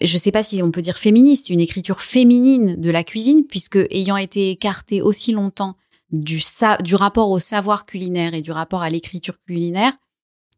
je 0.01 0.13
ne 0.13 0.19
sais 0.19 0.31
pas 0.31 0.43
si 0.43 0.61
on 0.61 0.71
peut 0.71 0.81
dire 0.81 0.97
féministe, 0.97 1.49
une 1.49 1.59
écriture 1.59 2.01
féminine 2.01 2.79
de 2.79 2.91
la 2.91 3.03
cuisine, 3.03 3.45
puisque 3.45 3.79
ayant 3.89 4.17
été 4.17 4.51
écartée 4.51 5.01
aussi 5.01 5.31
longtemps 5.31 5.75
du, 6.11 6.41
du 6.81 6.95
rapport 6.95 7.31
au 7.31 7.39
savoir 7.39 7.85
culinaire 7.85 8.33
et 8.33 8.41
du 8.41 8.51
rapport 8.51 8.81
à 8.81 8.89
l'écriture 8.89 9.41
culinaire, 9.45 9.93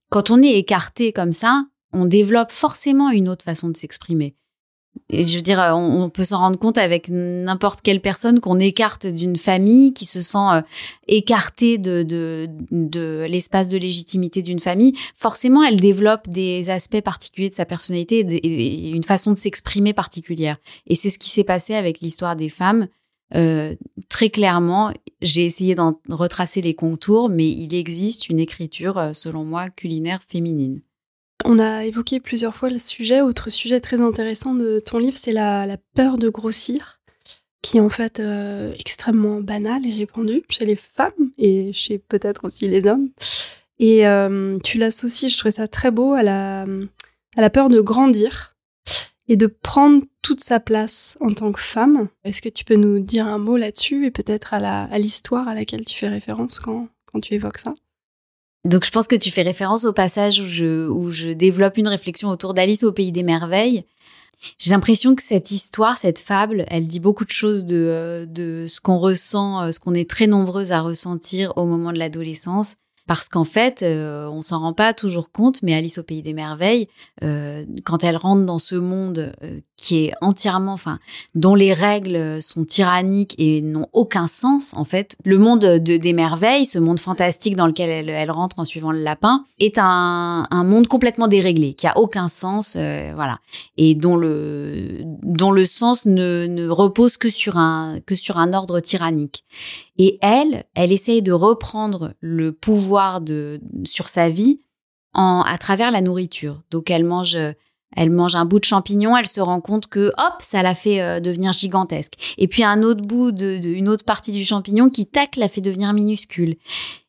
quand 0.10 0.32
on 0.32 0.42
est 0.42 0.58
écarté 0.58 1.14
comme 1.14 1.32
ça, 1.32 1.66
on 1.94 2.06
développe 2.06 2.52
forcément 2.52 3.10
une 3.10 3.30
autre 3.30 3.46
façon 3.46 3.70
de 3.70 3.78
s'exprimer. 3.78 4.36
Et 5.10 5.24
je 5.24 5.36
veux 5.36 5.42
dire, 5.42 5.60
on, 5.76 6.10
peut 6.10 6.26
s'en 6.26 6.38
rendre 6.40 6.58
compte 6.58 6.78
avec 6.78 7.08
n'importe 7.10 7.82
quelle 7.82 8.02
personne 8.02 8.40
qu'on 8.40 8.60
écarte 8.60 9.08
d'une 9.08 9.38
famille, 9.38 9.94
qui 9.94 10.06
se 10.06 10.22
sent 10.22 10.38
euh, 10.38 10.62
écartée 11.08 11.78
de, 11.78 12.48
l'espace 13.28 13.70
de 13.70 13.78
légitimité 13.78 14.42
d'une 14.42 14.60
famille. 14.60 14.94
Forcément, 15.16 15.64
elle 15.64 15.80
développe 15.80 16.28
des 16.28 16.70
aspects 16.70 17.02
particuliers 17.02 17.50
de 17.50 17.56
sa 17.56 17.66
personnalité 17.66 18.20
et 18.20 18.92
une 18.92 19.04
façon 19.04 19.32
de 19.32 19.38
s'exprimer 19.38 19.94
particulière. 19.94 20.58
Et 20.88 20.96
c'est 20.96 21.10
ce 21.10 21.20
qui 21.20 21.30
s'est 21.30 21.44
passé 21.44 21.74
avec 21.76 22.02
l'histoire 22.02 22.36
des 22.36 22.50
femmes. 22.50 22.88
Euh, 23.36 23.76
très 24.10 24.30
clairement, 24.30 24.92
j'ai 25.22 25.46
essayé 25.46 25.76
d'en 25.76 26.00
retracer 26.10 26.62
les 26.62 26.74
contours, 26.74 27.30
mais 27.30 27.50
il 27.50 27.76
existe 27.76 28.30
une 28.30 28.40
écriture, 28.40 28.98
euh, 28.98 29.14
selon 29.14 29.46
moi, 29.46 29.70
culinaire 29.70 30.22
féminine. 30.28 30.82
On 31.46 31.58
a 31.58 31.86
évoqué 31.86 32.20
plusieurs 32.20 32.56
fois 32.56 32.70
le 32.70 32.80
sujet. 32.80 33.22
Autre 33.22 33.50
sujet 33.50 33.80
très 33.80 34.02
intéressant 34.02 34.54
de 34.54 34.80
ton 34.80 35.00
livre, 35.00 35.18
c'est 35.18 35.32
la, 35.32 35.78
peur 35.96 36.18
de 36.18 36.30
grossir, 36.30 37.00
qui 37.62 37.78
est 37.78 37.82
en 37.82 37.90
fait 37.90 38.20
euh, 38.20 38.74
extrêmement 38.78 39.42
banale 39.42 39.88
et 39.88 39.94
répandue 39.94 40.44
chez 40.50 40.66
les 40.66 40.76
femmes 40.76 41.32
et 41.38 41.72
chez 41.74 41.98
peut-être 41.98 42.46
aussi 42.46 42.68
les 42.68 42.88
hommes. 42.88 43.10
Et 43.80 44.04
tu 44.64 44.78
l'associes, 44.78 45.30
je 45.30 45.38
trouvais 45.38 45.52
ça 45.52 45.68
très 45.68 45.90
beau, 45.92 46.14
à 46.14 46.24
la, 46.24 46.66
peur 47.50 47.70
de 47.70 47.80
grandir 47.80 48.58
et 49.30 49.38
de 49.38 49.48
prendre 49.48 50.04
toute 50.22 50.42
sa 50.42 50.60
place 50.60 51.18
en 51.22 51.34
tant 51.34 51.54
que 51.54 51.62
femme. 51.62 52.10
Est-ce 52.26 52.42
que 52.42 52.50
tu 52.50 52.66
peux 52.66 52.76
nous 52.76 53.00
dire 53.00 53.26
un 53.26 53.38
mot 53.38 53.56
là-dessus 53.56 54.06
et 54.06 54.12
peut-être 54.12 54.54
à 54.54 55.00
l'histoire 55.00 55.48
à, 55.48 55.56
laquelle 55.56 55.86
tu 55.86 55.98
fais 55.98 56.10
référence 56.10 56.60
quand 56.60 56.90
tu 57.22 57.34
évoques 57.36 57.60
ça? 57.60 57.74
Donc 58.66 58.86
je 58.86 58.92
pense 58.92 59.08
que 59.08 59.16
tu 59.16 59.32
fais 59.32 59.42
référence 59.42 59.86
au 59.86 59.94
passage 59.94 60.40
où 60.40 61.10
je, 61.10 61.32
développe 61.34 61.78
une 61.78 61.88
réflexion 61.88 62.30
autour 62.30 62.54
d'Alice 62.54 62.84
au 62.84 62.92
pays 62.92 63.12
des 63.12 63.24
merveilles. 63.24 63.86
J'ai 64.58 64.72
l'impression 64.72 65.16
que 65.16 65.22
cette 65.22 65.52
histoire, 65.52 65.98
cette 65.98 66.20
fable, 66.20 66.64
elle 66.70 66.88
dit 66.88 67.02
beaucoup 67.02 67.26
de 67.26 67.32
choses 67.32 67.66
de, 67.66 68.26
de 68.30 68.66
ce 68.68 68.80
qu'on 68.80 68.98
ressent, 68.98 69.70
ce 69.72 69.80
qu'on 69.80 69.94
est 69.94 70.10
très 70.10 70.28
nombreuses 70.28 70.72
à 70.72 70.82
ressentir 70.82 71.52
au 71.58 71.66
moment 71.66 71.92
de 71.92 72.00
l'adolescence 72.00 72.76
parce 73.10 73.28
qu'en 73.28 73.44
fait, 73.44 73.82
euh, 73.82 74.28
on 74.28 74.44
s'en 74.44 74.60
rend 74.60 74.74
pas 74.74 74.94
toujours 74.94 75.32
compte, 75.32 75.64
mais 75.64 75.74
Alice 75.74 75.98
au 75.98 76.04
pays 76.04 76.22
des 76.22 76.36
merveilles, 76.36 76.88
euh, 77.24 77.66
quand 77.84 78.04
elle 78.04 78.16
rentre 78.16 78.46
dans 78.46 78.60
ce 78.60 78.76
monde 78.76 79.34
euh, 79.42 79.62
qui 79.82 80.06
est 80.06 80.14
entièrement, 80.22 80.74
enfin, 80.74 81.00
dont 81.36 81.56
les 81.56 81.74
règles 81.74 82.42
sont 82.42 82.66
tyranniques 82.66 83.36
et 83.38 83.62
n'ont 83.62 83.88
aucun 83.94 84.28
sens, 84.28 84.74
en 84.76 84.86
fait, 84.86 85.16
le 85.24 85.38
monde 85.38 85.62
de, 85.62 85.98
des 85.98 86.14
merveilles, 86.14 86.66
ce 86.66 86.80
monde 86.80 87.00
fantastique 87.00 87.56
dans 87.56 87.68
lequel 87.68 88.10
elle, 88.10 88.32
rentre 88.32 88.60
en 88.60 88.66
suivant 88.66 88.92
le 88.92 89.02
lapin, 89.02 89.46
est 89.60 89.78
un, 89.78 90.46
monde 90.64 90.88
complètement 90.88 91.28
déréglé, 91.28 91.74
qui 91.74 91.88
a 91.88 91.98
aucun 91.98 92.28
sens, 92.28 92.76
voilà, 92.76 93.40
et 93.78 93.96
dont 93.96 94.16
le 94.16 95.00
dont 95.24 95.52
le 95.52 95.66
sens 95.66 96.06
ne, 96.06 96.46
ne 96.48 96.70
repose 96.70 97.18
que 97.18 97.30
sur 97.30 97.58
un 97.58 98.00
que 98.06 98.16
sur 98.16 98.38
un 98.38 98.54
ordre 98.54 98.80
tyrannique. 98.80 99.44
Et 99.98 100.18
elle, 100.22 100.64
elle 100.76 100.92
essaye 100.92 101.22
de 101.22 101.32
reprendre 101.32 102.14
le 102.22 102.52
pouvoir 102.52 103.22
de, 103.22 103.60
sur 103.84 104.08
sa 104.08 104.30
vie 104.30 104.62
en, 105.14 105.42
à 105.42 105.58
travers 105.58 105.92
la 105.92 106.02
nourriture. 106.02 106.62
Donc 106.72 106.90
elle 106.90 107.04
mange, 107.04 107.38
elle 107.96 108.10
mange 108.10 108.36
un 108.36 108.46
bout 108.46 108.60
de 108.60 108.66
champignon, 108.66 109.18
elle 109.18 109.28
se 109.28 109.42
rend 109.42 109.62
compte 109.62 109.88
que 109.88 110.10
hop, 110.18 110.36
ça 110.40 110.64
la 110.64 110.76
fait 110.76 111.02
euh, 111.02 111.20
devenir 111.20 111.54
gigantesque. 111.54 112.14
Et 112.38 112.48
puis 112.48 112.64
un 112.64 112.84
autre 112.84 113.02
bout 113.02 113.32
de, 113.32 113.60
une 113.64 113.90
autre 113.90 114.06
partie 114.06 114.32
du 114.32 114.46
champignon 114.46 114.90
qui 114.90 115.08
tac 115.08 115.36
la 115.36 115.50
fait 115.50 115.62
devenir 115.62 115.94
minuscule. 115.94 116.56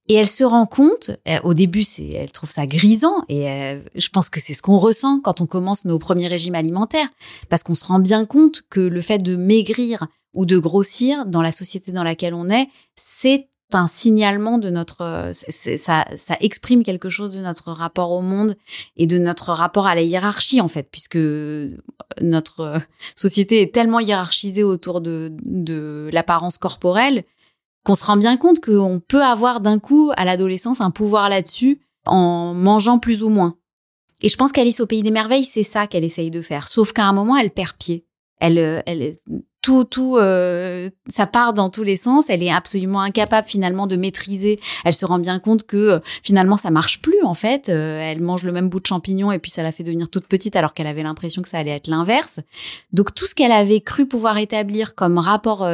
Et 0.08 0.14
elle 0.14 0.26
se 0.26 0.42
rend 0.42 0.66
compte, 0.66 1.12
au 1.44 1.54
début, 1.54 1.84
c'est, 1.84 2.08
elle 2.08 2.32
trouve 2.32 2.50
ça 2.50 2.66
grisant, 2.66 3.22
et 3.28 3.48
euh, 3.48 3.80
je 3.94 4.08
pense 4.08 4.28
que 4.28 4.40
c'est 4.40 4.54
ce 4.54 4.62
qu'on 4.62 4.76
ressent 4.76 5.20
quand 5.20 5.40
on 5.40 5.46
commence 5.46 5.84
nos 5.84 6.00
premiers 6.00 6.26
régimes 6.26 6.56
alimentaires, 6.56 7.08
parce 7.48 7.62
qu'on 7.62 7.76
se 7.76 7.84
rend 7.84 8.00
bien 8.00 8.24
compte 8.24 8.62
que 8.70 8.80
le 8.80 9.02
fait 9.02 9.18
de 9.18 9.36
maigrir 9.36 10.08
ou 10.34 10.46
de 10.46 10.58
grossir 10.58 11.26
dans 11.26 11.42
la 11.42 11.52
société 11.52 11.92
dans 11.92 12.02
laquelle 12.02 12.34
on 12.34 12.50
est, 12.50 12.66
c'est 12.96 13.46
un 13.74 13.86
signalement 13.86 14.58
de 14.58 14.70
notre, 14.70 15.30
ça, 15.32 16.06
ça 16.16 16.36
exprime 16.40 16.82
quelque 16.82 17.08
chose 17.08 17.34
de 17.34 17.40
notre 17.40 17.72
rapport 17.72 18.10
au 18.10 18.22
monde 18.22 18.56
et 18.96 19.06
de 19.06 19.18
notre 19.18 19.52
rapport 19.52 19.86
à 19.86 19.94
la 19.94 20.02
hiérarchie 20.02 20.60
en 20.60 20.68
fait, 20.68 20.88
puisque 20.90 21.18
notre 22.20 22.80
société 23.16 23.62
est 23.62 23.74
tellement 23.74 24.00
hiérarchisée 24.00 24.64
autour 24.64 25.00
de, 25.00 25.32
de 25.42 26.08
l'apparence 26.12 26.58
corporelle 26.58 27.24
qu'on 27.84 27.94
se 27.94 28.04
rend 28.04 28.16
bien 28.16 28.36
compte 28.36 28.60
qu'on 28.60 29.00
peut 29.06 29.22
avoir 29.22 29.60
d'un 29.60 29.78
coup 29.78 30.12
à 30.16 30.24
l'adolescence 30.24 30.80
un 30.80 30.90
pouvoir 30.90 31.28
là-dessus 31.28 31.80
en 32.06 32.54
mangeant 32.54 32.98
plus 32.98 33.22
ou 33.22 33.28
moins. 33.28 33.56
Et 34.22 34.28
je 34.28 34.36
pense 34.36 34.52
qu'Alice 34.52 34.80
au 34.80 34.86
pays 34.86 35.02
des 35.02 35.10
merveilles, 35.10 35.44
c'est 35.44 35.62
ça 35.62 35.86
qu'elle 35.86 36.04
essaye 36.04 36.30
de 36.30 36.42
faire. 36.42 36.68
Sauf 36.68 36.92
qu'à 36.92 37.04
un 37.04 37.12
moment, 37.12 37.36
elle 37.36 37.50
perd 37.50 37.72
pied. 37.78 38.04
Elle, 38.38 38.58
euh, 38.58 38.82
elle, 38.86 39.12
tout, 39.62 39.84
tout, 39.84 40.16
euh, 40.16 40.88
ça 41.08 41.26
part 41.26 41.52
dans 41.52 41.70
tous 41.70 41.82
les 41.82 41.96
sens. 41.96 42.30
Elle 42.30 42.42
est 42.42 42.50
absolument 42.50 43.00
incapable 43.00 43.46
finalement 43.46 43.86
de 43.86 43.96
maîtriser. 43.96 44.58
Elle 44.84 44.94
se 44.94 45.04
rend 45.04 45.18
bien 45.18 45.38
compte 45.38 45.66
que 45.66 45.76
euh, 45.76 45.98
finalement 46.22 46.56
ça 46.56 46.70
marche 46.70 47.02
plus 47.02 47.22
en 47.22 47.34
fait. 47.34 47.68
elle 47.68 48.22
mange 48.22 48.44
le 48.44 48.52
même 48.52 48.68
bout 48.68 48.80
de 48.80 48.86
champignon 48.86 49.32
et 49.32 49.38
puis 49.38 49.50
ça 49.50 49.62
la 49.62 49.72
fait 49.72 49.82
devenir 49.82 50.08
toute 50.08 50.26
petite 50.26 50.56
alors 50.56 50.74
qu'elle 50.74 50.86
avait 50.86 51.02
l'impression 51.02 51.42
que 51.42 51.48
ça 51.48 51.58
allait 51.58 51.70
être 51.70 51.88
l'inverse. 51.88 52.40
Donc 52.92 53.14
tout 53.14 53.26
ce 53.26 53.34
qu'elle 53.34 53.52
avait 53.52 53.80
cru 53.80 54.06
pouvoir 54.06 54.38
établir 54.38 54.94
comme 54.94 55.18
rapport 55.18 55.68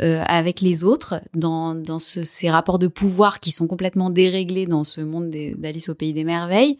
avec 0.00 0.60
les 0.60 0.82
autres 0.82 1.20
dans, 1.34 1.74
dans 1.74 1.98
ces 1.98 2.50
rapports 2.50 2.78
de 2.78 2.88
pouvoir 2.88 3.40
qui 3.40 3.50
sont 3.50 3.66
complètement 3.66 4.10
déréglés 4.10 4.66
dans 4.66 4.84
ce 4.84 5.00
monde 5.00 5.30
d'Alice 5.30 5.88
au 5.88 5.94
pays 5.94 6.12
des 6.12 6.24
merveilles, 6.24 6.78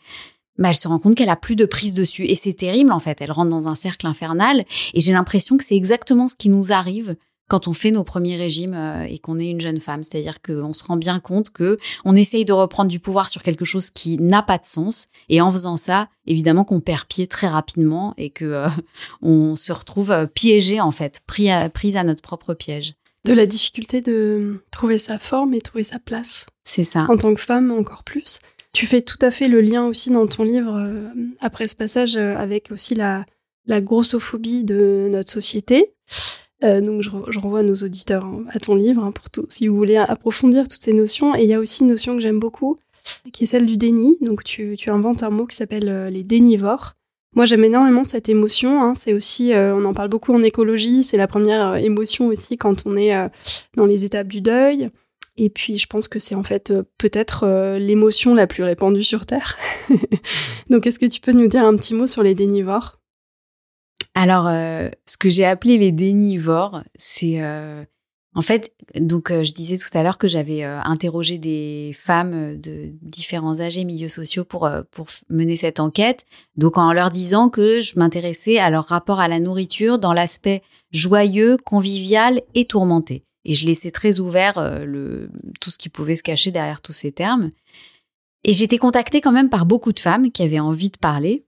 bah, 0.59 0.69
elle 0.69 0.75
se 0.75 0.89
rend 0.89 0.99
compte 0.99 1.17
qu'elle 1.17 1.29
a 1.29 1.37
plus 1.37 1.57
de 1.57 1.65
prise 1.65 1.95
dessus. 1.95 2.25
Et 2.27 2.35
c'est 2.35 2.53
terrible, 2.53 2.93
en 2.93 3.01
fait. 3.01 3.21
Elle 3.21 3.33
rentre 3.33 3.51
dans 3.51 3.69
un 3.69 3.75
cercle 3.75 4.07
infernal. 4.07 4.65
Et 4.95 5.01
j'ai 5.01 5.13
l'impression 5.13 5.57
que 5.57 5.65
c'est 5.65 5.77
exactement 5.77 6.29
ce 6.29 6.35
qui 6.35 6.49
nous 6.49 6.73
arrive 6.73 7.17
quand 7.49 7.69
on 7.69 7.75
fait 7.75 7.91
nos 7.91 8.05
premiers 8.05 8.37
régimes 8.37 8.75
euh, 8.75 9.03
et 9.03 9.19
qu'on 9.19 9.39
est 9.39 9.51
une 9.51 9.61
jeune 9.61 9.81
femme. 9.81 10.03
C'est-à-dire 10.03 10.41
qu'on 10.41 10.73
se 10.73 10.85
rend 10.85 10.97
bien 10.97 11.21
compte 11.21 11.51
que 11.51 11.77
on 12.05 12.15
essaye 12.15 12.45
de 12.45 12.53
reprendre 12.53 12.91
du 12.91 13.01
pouvoir 13.01 13.29
sur 13.29 13.43
quelque 13.43 13.65
chose 13.65 13.91
qui 13.91 14.17
n'a 14.19 14.43
pas 14.43 14.59
de 14.59 14.65
sens. 14.65 15.09
Et 15.29 15.41
en 15.41 15.53
faisant 15.53 15.77
ça, 15.77 16.09
évidemment 16.27 16.65
qu'on 16.65 16.81
perd 16.81 17.05
pied 17.05 17.27
très 17.27 17.49
rapidement 17.49 18.15
et 18.17 18.31
que 18.31 18.45
euh, 18.45 18.69
on 19.23 19.57
se 19.57 19.73
retrouve 19.73 20.11
euh, 20.11 20.27
piégé, 20.27 20.81
en 20.81 20.93
fait, 20.93 21.23
pris 21.27 21.51
à, 21.51 21.69
prise 21.69 21.97
à 21.97 22.05
notre 22.05 22.23
propre 22.23 22.55
piège. 22.55 22.95
De 23.25 23.33
la 23.33 23.47
difficulté 23.47 24.03
de 24.03 24.63
trouver 24.71 24.99
sa 24.99 25.19
forme 25.19 25.55
et 25.55 25.63
trouver 25.63 25.85
sa 25.85 25.99
place. 25.99 26.45
C'est 26.63 26.85
ça. 26.85 27.07
En 27.09 27.17
tant 27.17 27.35
que 27.35 27.41
femme, 27.41 27.71
encore 27.71 28.05
plus. 28.05 28.41
Tu 28.75 28.87
fais 28.87 29.03
tout 29.03 29.19
à 29.23 29.31
fait 29.31 29.47
le 29.47 29.61
lien 29.61 29.87
aussi 29.87 30.11
dans 30.11 30.27
ton 30.27 30.43
livre, 30.43 30.75
euh, 30.77 31.09
après 31.41 31.69
ce 31.69 31.77
passage, 31.77 32.17
euh, 32.17 32.37
avec 32.37 32.73
aussi 32.73 32.97
la, 32.97 33.25
la 33.67 33.81
grossophobie 33.81 34.65
de 34.65 35.09
notre 35.13 35.31
société. 35.31 35.93
Euh, 36.65 36.81
donc 36.81 37.01
je, 37.01 37.39
renvoie 37.39 37.63
nos 37.63 37.75
auditeurs 37.75 38.25
hein, 38.25 38.45
à 38.51 38.59
ton 38.59 38.75
livre 38.75 39.05
hein, 39.05 39.13
pour 39.13 39.31
tout, 39.31 39.47
si 39.49 39.69
vous 39.69 39.77
voulez 39.77 39.97
approfondir 39.97 40.65
toutes 40.65 40.83
ces 40.83 40.93
notions. 40.93 41.37
Et 41.37 41.45
il 41.45 41.49
y 41.49 41.55
a 41.55 41.61
aussi 41.61 41.83
une 41.83 41.91
notion 41.91 42.17
que 42.17 42.21
j'aime 42.21 42.41
beaucoup, 42.41 42.79
qui 43.33 43.45
est 43.45 43.47
celle 43.47 43.65
du 43.65 43.77
déni. 43.77 44.19
Donc 44.21 44.43
tu, 44.43 44.75
tu 44.77 44.91
inventes 44.91 45.23
un 45.23 45.31
mot 45.31 45.47
qui 45.47 45.55
s'appelle 45.55 46.09
les 46.09 46.25
dénivores. 46.25 46.95
Moi 47.37 47.45
j'aime 47.45 47.63
énormément 47.63 48.03
cette 48.03 48.29
émotion. 48.29 48.83
Hein. 48.83 48.97
C'est 48.97 49.13
aussi, 49.13 49.53
on 49.55 49.85
en 49.85 49.95
parle 49.95 50.09
beaucoup 50.09 50.35
en 50.35 50.43
écologie. 50.43 51.05
C'est 51.05 51.17
la 51.17 51.29
première 51.29 51.77
émotion 51.77 52.27
aussi 52.27 52.57
quand 52.57 52.87
on 52.87 52.97
est 52.97 53.15
dans 53.77 53.87
les 53.87 54.05
étapes 54.05 54.29
du 54.29 54.41
deuil. 54.41 54.91
Et 55.37 55.51
puis, 55.51 55.79
je 55.79 55.87
pense 55.87 56.07
que 56.07 56.19
c'est 56.19 56.35
en 56.35 56.45
fait 56.45 56.71
euh, 56.71 56.85
peut-être 56.99 57.45
euh, 57.45 57.79
l'émotion 57.79 58.35
la 58.35 58.47
plus 58.47 58.63
répandue 58.63 59.03
sur 59.03 59.27
Terre. 59.27 59.59
donc, 60.71 60.87
est-ce 60.87 60.99
que 60.99 61.07
tu 61.07 61.21
peux 61.21 61.33
nous 61.33 61.49
dire 61.49 61.65
un 61.65 61.75
petit 61.77 61.95
mot 61.95 62.07
sur 62.07 62.23
les 62.23 62.35
dénivores? 62.35 63.01
Alors, 64.15 64.47
euh, 64.47 64.89
ce 65.07 65.17
que 65.17 65.29
j'ai 65.29 65.45
appelé 65.45 65.77
les 65.77 65.91
dénivores, 65.91 66.83
c'est 66.95 67.43
en 68.37 68.43
fait, 68.43 68.73
donc 68.97 69.31
je 69.31 69.53
disais 69.53 69.77
tout 69.77 69.97
à 69.97 70.03
l'heure 70.03 70.19
que 70.19 70.27
j'avais 70.27 70.65
interrogé 70.65 71.39
des 71.39 71.93
femmes 71.97 72.61
de 72.61 72.91
différents 73.01 73.61
âges 73.61 73.79
et 73.79 73.85
milieux 73.85 74.09
sociaux 74.09 74.45
pour, 74.45 74.69
pour 74.91 75.07
mener 75.29 75.55
cette 75.55 75.79
enquête. 75.79 76.27
Donc 76.57 76.77
en 76.77 76.93
leur 76.93 77.11
disant 77.11 77.49
que 77.49 77.81
je 77.81 77.97
m'intéressais 77.97 78.59
à 78.59 78.71
leur 78.71 78.87
rapport 78.87 79.21
à 79.21 79.29
la 79.29 79.39
nourriture 79.39 80.01
dans 80.01 80.13
l'aspect 80.13 80.63
joyeux, 80.91 81.57
convivial 81.65 82.43
et 82.55 82.67
tourmenté. 82.67 83.25
Et 83.45 83.53
je 83.55 83.67
laissais 83.67 83.91
très 83.91 84.21
ouvert 84.21 84.59
euh, 84.59 84.85
le, 84.85 85.31
tout 85.61 85.71
ce 85.71 85.79
qui 85.79 85.89
pouvait 85.89 86.15
se 86.15 86.23
cacher 86.23 86.51
derrière 86.51 86.81
tous 86.81 86.93
ces 86.93 87.13
termes. 87.13 87.51
Et 88.45 88.53
j'étais 88.53 88.79
contactée 88.79 89.21
quand 89.21 89.33
même 89.33 89.49
par 89.49 89.67
beaucoup 89.67 89.93
de 89.93 89.99
femmes 89.99 90.31
qui 90.31 90.43
avaient 90.43 90.61
envie 90.61 90.91
de 90.91 90.99
parler, 90.99 91.45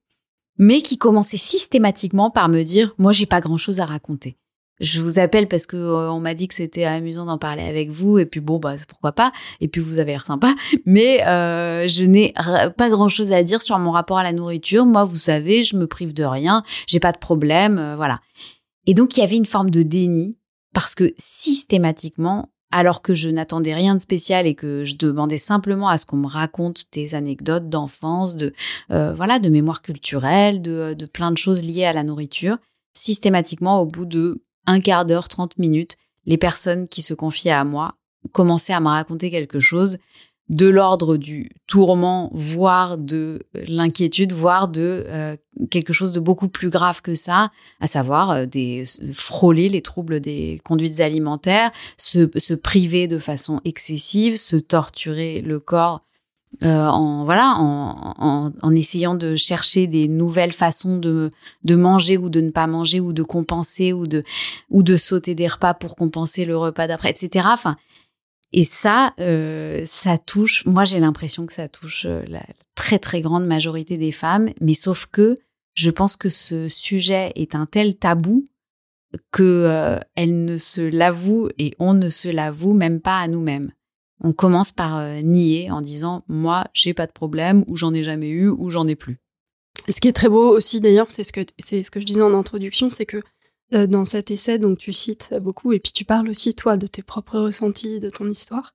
mais 0.58 0.82
qui 0.82 0.98
commençaient 0.98 1.36
systématiquement 1.36 2.30
par 2.30 2.48
me 2.48 2.62
dire 2.62 2.94
Moi, 2.98 3.12
j'ai 3.12 3.26
pas 3.26 3.40
grand 3.40 3.58
chose 3.58 3.80
à 3.80 3.86
raconter. 3.86 4.36
Je 4.78 5.00
vous 5.00 5.18
appelle 5.18 5.48
parce 5.48 5.64
que 5.64 5.76
euh, 5.76 6.10
on 6.12 6.20
m'a 6.20 6.34
dit 6.34 6.48
que 6.48 6.54
c'était 6.54 6.84
amusant 6.84 7.24
d'en 7.24 7.38
parler 7.38 7.62
avec 7.62 7.88
vous 7.88 8.18
et 8.18 8.26
puis 8.26 8.40
bon 8.40 8.58
bah 8.58 8.74
pourquoi 8.86 9.12
pas 9.12 9.32
et 9.60 9.68
puis 9.68 9.80
vous 9.80 9.98
avez 9.98 10.12
l'air 10.12 10.26
sympa 10.26 10.54
mais 10.84 11.26
euh, 11.26 11.88
je 11.88 12.04
n'ai 12.04 12.34
pas 12.76 12.90
grand 12.90 13.08
chose 13.08 13.32
à 13.32 13.42
dire 13.42 13.62
sur 13.62 13.78
mon 13.78 13.90
rapport 13.90 14.18
à 14.18 14.22
la 14.22 14.34
nourriture 14.34 14.84
moi 14.84 15.04
vous 15.04 15.16
savez 15.16 15.62
je 15.62 15.76
me 15.76 15.86
prive 15.86 16.12
de 16.12 16.24
rien 16.24 16.62
j'ai 16.86 17.00
pas 17.00 17.12
de 17.12 17.18
problème 17.18 17.94
voilà 17.96 18.20
et 18.86 18.92
donc 18.92 19.16
il 19.16 19.20
y 19.20 19.22
avait 19.22 19.36
une 19.36 19.46
forme 19.46 19.70
de 19.70 19.82
déni 19.82 20.36
parce 20.76 20.94
que 20.94 21.14
systématiquement, 21.16 22.50
alors 22.70 23.00
que 23.00 23.14
je 23.14 23.30
n'attendais 23.30 23.72
rien 23.72 23.94
de 23.94 24.02
spécial 24.02 24.46
et 24.46 24.54
que 24.54 24.84
je 24.84 24.96
demandais 24.96 25.38
simplement 25.38 25.88
à 25.88 25.96
ce 25.96 26.04
qu'on 26.04 26.18
me 26.18 26.26
raconte 26.26 26.84
des 26.92 27.14
anecdotes 27.14 27.70
d'enfance, 27.70 28.36
de 28.36 28.52
euh, 28.90 29.14
voilà, 29.14 29.38
de 29.38 29.48
mémoire 29.48 29.80
culturelle, 29.80 30.60
de, 30.60 30.92
de 30.92 31.06
plein 31.06 31.30
de 31.30 31.38
choses 31.38 31.64
liées 31.64 31.86
à 31.86 31.94
la 31.94 32.04
nourriture, 32.04 32.58
systématiquement, 32.92 33.80
au 33.80 33.86
bout 33.86 34.04
de 34.04 34.42
un 34.66 34.80
quart 34.80 35.06
d'heure, 35.06 35.28
30 35.28 35.56
minutes, 35.56 35.96
les 36.26 36.36
personnes 36.36 36.88
qui 36.88 37.00
se 37.00 37.14
confiaient 37.14 37.52
à 37.52 37.64
moi 37.64 37.94
commençaient 38.32 38.74
à 38.74 38.80
me 38.80 38.88
raconter 38.88 39.30
quelque 39.30 39.60
chose 39.60 39.96
de 40.48 40.66
l'ordre 40.66 41.16
du 41.16 41.50
tourment, 41.66 42.30
voire 42.32 42.98
de 42.98 43.40
l'inquiétude, 43.66 44.32
voire 44.32 44.68
de 44.68 45.04
euh, 45.08 45.36
quelque 45.70 45.92
chose 45.92 46.12
de 46.12 46.20
beaucoup 46.20 46.48
plus 46.48 46.70
grave 46.70 47.02
que 47.02 47.14
ça, 47.14 47.50
à 47.80 47.86
savoir 47.88 48.30
euh, 48.30 48.46
des, 48.46 48.84
frôler 49.12 49.68
les 49.68 49.82
troubles 49.82 50.20
des 50.20 50.60
conduites 50.64 51.00
alimentaires, 51.00 51.72
se, 51.96 52.30
se 52.36 52.54
priver 52.54 53.08
de 53.08 53.18
façon 53.18 53.60
excessive, 53.64 54.36
se 54.36 54.56
torturer 54.56 55.40
le 55.40 55.58
corps 55.58 56.00
euh, 56.62 56.86
en 56.86 57.24
voilà 57.24 57.54
en, 57.58 58.52
en, 58.62 58.74
essayant 58.74 59.14
de 59.14 59.34
chercher 59.34 59.86
des 59.86 60.08
nouvelles 60.08 60.52
façons 60.52 60.96
de, 60.96 61.30
de 61.64 61.74
manger 61.74 62.16
ou 62.16 62.30
de 62.30 62.40
ne 62.40 62.50
pas 62.50 62.66
manger 62.66 62.98
ou 63.00 63.12
de 63.12 63.22
compenser 63.22 63.92
ou 63.92 64.06
de 64.06 64.22
ou 64.70 64.82
de 64.82 64.96
sauter 64.96 65.34
des 65.34 65.48
repas 65.48 65.74
pour 65.74 65.96
compenser 65.96 66.46
le 66.46 66.56
repas 66.56 66.86
d'après 66.86 67.10
etc 67.10 67.46
enfin 67.50 67.76
et 68.56 68.64
ça, 68.64 69.12
euh, 69.20 69.82
ça 69.84 70.16
touche, 70.16 70.64
moi 70.64 70.86
j'ai 70.86 70.98
l'impression 70.98 71.44
que 71.44 71.52
ça 71.52 71.68
touche 71.68 72.06
euh, 72.06 72.22
la 72.26 72.42
très 72.74 72.98
très 72.98 73.20
grande 73.20 73.46
majorité 73.46 73.98
des 73.98 74.12
femmes, 74.12 74.48
mais 74.62 74.72
sauf 74.72 75.04
que 75.12 75.36
je 75.74 75.90
pense 75.90 76.16
que 76.16 76.30
ce 76.30 76.66
sujet 76.66 77.32
est 77.34 77.54
un 77.54 77.66
tel 77.66 77.96
tabou 77.96 78.46
que 79.30 79.42
euh, 79.42 79.98
elle 80.14 80.46
ne 80.46 80.56
se 80.56 80.80
l'avoue 80.80 81.50
et 81.58 81.74
on 81.78 81.92
ne 81.92 82.08
se 82.08 82.28
l'avoue 82.28 82.72
même 82.72 83.02
pas 83.02 83.20
à 83.20 83.28
nous-mêmes. 83.28 83.72
On 84.22 84.32
commence 84.32 84.72
par 84.72 85.04
nier 85.22 85.70
en 85.70 85.82
disant 85.82 86.22
moi 86.26 86.64
j'ai 86.72 86.94
pas 86.94 87.06
de 87.06 87.12
problème 87.12 87.62
ou 87.68 87.76
j'en 87.76 87.92
ai 87.92 88.02
jamais 88.02 88.30
eu 88.30 88.48
ou 88.48 88.70
j'en 88.70 88.88
ai 88.88 88.96
plus. 88.96 89.18
Ce 89.86 90.00
qui 90.00 90.08
est 90.08 90.14
très 90.14 90.30
beau 90.30 90.48
aussi 90.56 90.80
d'ailleurs, 90.80 91.10
c'est 91.10 91.24
ce 91.24 91.32
que 91.34 91.44
c'est 91.58 91.82
ce 91.82 91.90
que 91.90 92.00
je 92.00 92.06
disais 92.06 92.22
en 92.22 92.32
introduction, 92.32 92.88
c'est 92.88 93.04
que 93.04 93.20
euh, 93.74 93.86
dans 93.86 94.04
cet 94.04 94.30
essai, 94.30 94.58
donc 94.58 94.78
tu 94.78 94.92
cites 94.92 95.34
beaucoup, 95.40 95.72
et 95.72 95.80
puis 95.80 95.92
tu 95.92 96.04
parles 96.04 96.28
aussi, 96.28 96.54
toi, 96.54 96.76
de 96.76 96.86
tes 96.86 97.02
propres 97.02 97.38
ressentis, 97.38 98.00
de 98.00 98.10
ton 98.10 98.28
histoire. 98.28 98.74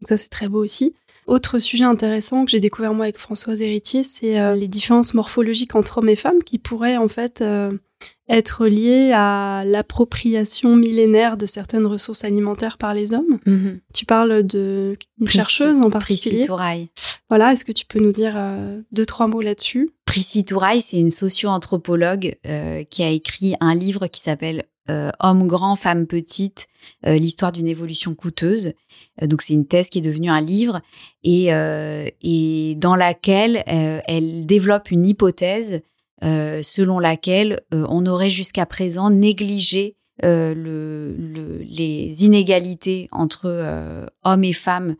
Donc 0.00 0.08
ça, 0.08 0.16
c'est 0.16 0.28
très 0.28 0.48
beau 0.48 0.62
aussi. 0.62 0.94
Autre 1.26 1.58
sujet 1.58 1.84
intéressant 1.84 2.44
que 2.44 2.50
j'ai 2.50 2.60
découvert 2.60 2.92
moi 2.92 3.06
avec 3.06 3.18
Françoise 3.18 3.62
Héritier, 3.62 4.02
c'est 4.02 4.38
euh, 4.38 4.54
les 4.54 4.68
différences 4.68 5.14
morphologiques 5.14 5.74
entre 5.74 5.98
hommes 5.98 6.08
et 6.08 6.16
femmes 6.16 6.42
qui 6.42 6.58
pourraient 6.58 6.98
en 6.98 7.08
fait 7.08 7.40
euh, 7.40 7.70
être 8.28 8.66
liées 8.66 9.12
à 9.12 9.64
l'appropriation 9.66 10.76
millénaire 10.76 11.36
de 11.36 11.46
certaines 11.46 11.86
ressources 11.86 12.24
alimentaires 12.24 12.78
par 12.78 12.94
les 12.94 13.12
hommes. 13.12 13.38
Mhm. 13.46 13.80
Tu 13.92 14.06
parles 14.06 14.42
de 14.42 14.96
chercheuse 15.26 15.80
en 15.80 15.90
particulier. 15.90 16.46
Voilà, 17.28 17.52
est-ce 17.52 17.64
que 17.64 17.72
tu 17.72 17.84
peux 17.86 18.02
nous 18.02 18.12
dire 18.12 18.36
deux 18.92 19.06
trois 19.06 19.26
mots 19.26 19.42
là-dessus? 19.42 19.90
Prissy 20.14 20.44
Touraille, 20.44 20.80
c'est 20.80 21.00
une 21.00 21.10
socio-anthropologue 21.10 22.36
euh, 22.46 22.84
qui 22.84 23.02
a 23.02 23.10
écrit 23.10 23.56
un 23.60 23.74
livre 23.74 24.06
qui 24.06 24.20
s'appelle 24.20 24.64
euh, 24.88 25.10
Homme 25.18 25.48
grand, 25.48 25.74
femme 25.74 26.06
petite, 26.06 26.66
euh, 27.04 27.16
l'histoire 27.16 27.50
d'une 27.50 27.66
évolution 27.66 28.14
coûteuse. 28.14 28.74
donc 29.22 29.42
c'est 29.42 29.54
une 29.54 29.66
thèse 29.66 29.88
qui 29.88 29.98
est 29.98 30.02
devenue 30.02 30.30
un 30.30 30.40
livre 30.40 30.82
et, 31.24 31.48
et 32.22 32.74
dans 32.76 32.94
laquelle 32.94 33.64
elle 33.66 34.46
développe 34.46 34.92
une 34.92 35.04
hypothèse 35.04 35.80
selon 36.22 36.98
laquelle 36.98 37.60
on 37.72 38.06
aurait 38.06 38.30
jusqu'à 38.30 38.66
présent 38.66 39.10
négligé 39.10 39.96
le, 40.22 41.14
les 41.16 42.24
inégalités 42.24 43.08
entre 43.12 44.08
hommes 44.22 44.44
et 44.44 44.52
femmes 44.52 44.96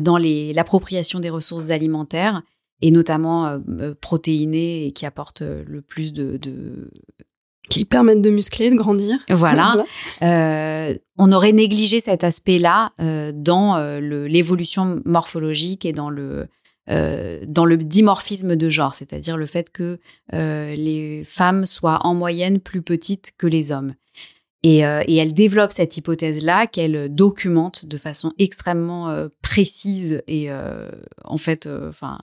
dans 0.00 0.18
l'appropriation 0.18 1.20
des 1.20 1.30
ressources 1.30 1.70
alimentaires 1.70 2.42
et 2.82 2.90
notamment 2.90 3.46
euh, 3.46 3.58
euh, 3.80 3.94
protéinés 3.98 4.86
et 4.86 4.92
qui 4.92 5.06
apportent 5.06 5.42
euh, 5.42 5.64
le 5.66 5.80
plus 5.80 6.12
de, 6.12 6.38
qui 7.70 7.84
permettent 7.84 8.20
de 8.20 8.30
muscler, 8.30 8.70
de 8.70 8.74
grandir. 8.74 9.18
Voilà. 9.30 9.84
euh, 10.22 10.94
on 11.16 11.32
aurait 11.32 11.52
négligé 11.52 12.00
cet 12.00 12.24
aspect-là 12.24 12.92
euh, 13.00 13.32
dans 13.34 13.76
euh, 13.76 14.00
l'évolution 14.26 15.00
morphologique 15.04 15.86
et 15.86 15.92
dans 15.92 16.10
le 16.10 16.48
euh, 16.90 17.40
dans 17.46 17.64
le 17.64 17.76
dimorphisme 17.76 18.56
de 18.56 18.68
genre, 18.68 18.94
c'est-à-dire 18.94 19.36
le 19.36 19.46
fait 19.46 19.70
que 19.70 20.00
euh, 20.34 20.74
les 20.74 21.22
femmes 21.24 21.64
soient 21.64 22.00
en 22.04 22.14
moyenne 22.14 22.58
plus 22.58 22.82
petites 22.82 23.32
que 23.38 23.46
les 23.46 23.70
hommes. 23.70 23.94
Et, 24.64 24.86
euh, 24.86 25.02
et 25.06 25.16
elle 25.16 25.32
développe 25.32 25.72
cette 25.72 25.96
hypothèse-là 25.96 26.66
qu'elle 26.66 27.12
documente 27.12 27.86
de 27.86 27.96
façon 27.98 28.32
extrêmement 28.38 29.28
précise 29.42 30.22
et 30.28 30.50
en 31.24 31.38
fait, 31.38 31.68
enfin 31.88 32.18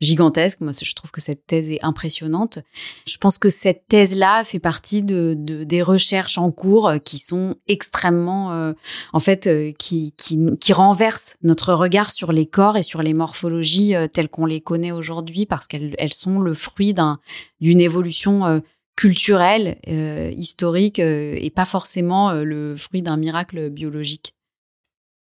gigantesque. 0.00 0.60
Moi, 0.60 0.72
je 0.80 0.94
trouve 0.94 1.10
que 1.10 1.20
cette 1.20 1.46
thèse 1.46 1.70
est 1.70 1.82
impressionnante. 1.82 2.60
Je 3.06 3.16
pense 3.16 3.38
que 3.38 3.48
cette 3.48 3.86
thèse-là 3.88 4.44
fait 4.44 4.60
partie 4.60 5.02
de, 5.02 5.34
de, 5.36 5.64
des 5.64 5.82
recherches 5.82 6.38
en 6.38 6.50
cours 6.50 6.92
qui 7.04 7.18
sont 7.18 7.56
extrêmement, 7.66 8.52
euh, 8.52 8.72
en 9.12 9.20
fait, 9.20 9.46
euh, 9.46 9.72
qui, 9.78 10.12
qui, 10.16 10.38
qui 10.60 10.72
renversent 10.72 11.36
notre 11.42 11.72
regard 11.74 12.10
sur 12.10 12.32
les 12.32 12.46
corps 12.46 12.76
et 12.76 12.82
sur 12.82 13.02
les 13.02 13.14
morphologies 13.14 13.94
euh, 13.94 14.06
telles 14.06 14.28
qu'on 14.28 14.46
les 14.46 14.60
connaît 14.60 14.92
aujourd'hui 14.92 15.46
parce 15.46 15.66
qu'elles 15.66 15.94
elles 15.98 16.12
sont 16.12 16.40
le 16.40 16.54
fruit 16.54 16.94
d'un, 16.94 17.18
d'une 17.60 17.80
évolution 17.80 18.46
euh, 18.46 18.60
culturelle, 18.96 19.78
euh, 19.88 20.32
historique 20.36 20.98
et 20.98 21.52
pas 21.54 21.64
forcément 21.64 22.32
le 22.32 22.76
fruit 22.76 23.00
d'un 23.00 23.16
miracle 23.16 23.70
biologique. 23.70 24.34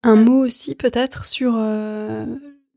Un 0.04 0.16
mot 0.16 0.46
aussi 0.46 0.74
peut-être 0.74 1.26
sur 1.26 1.54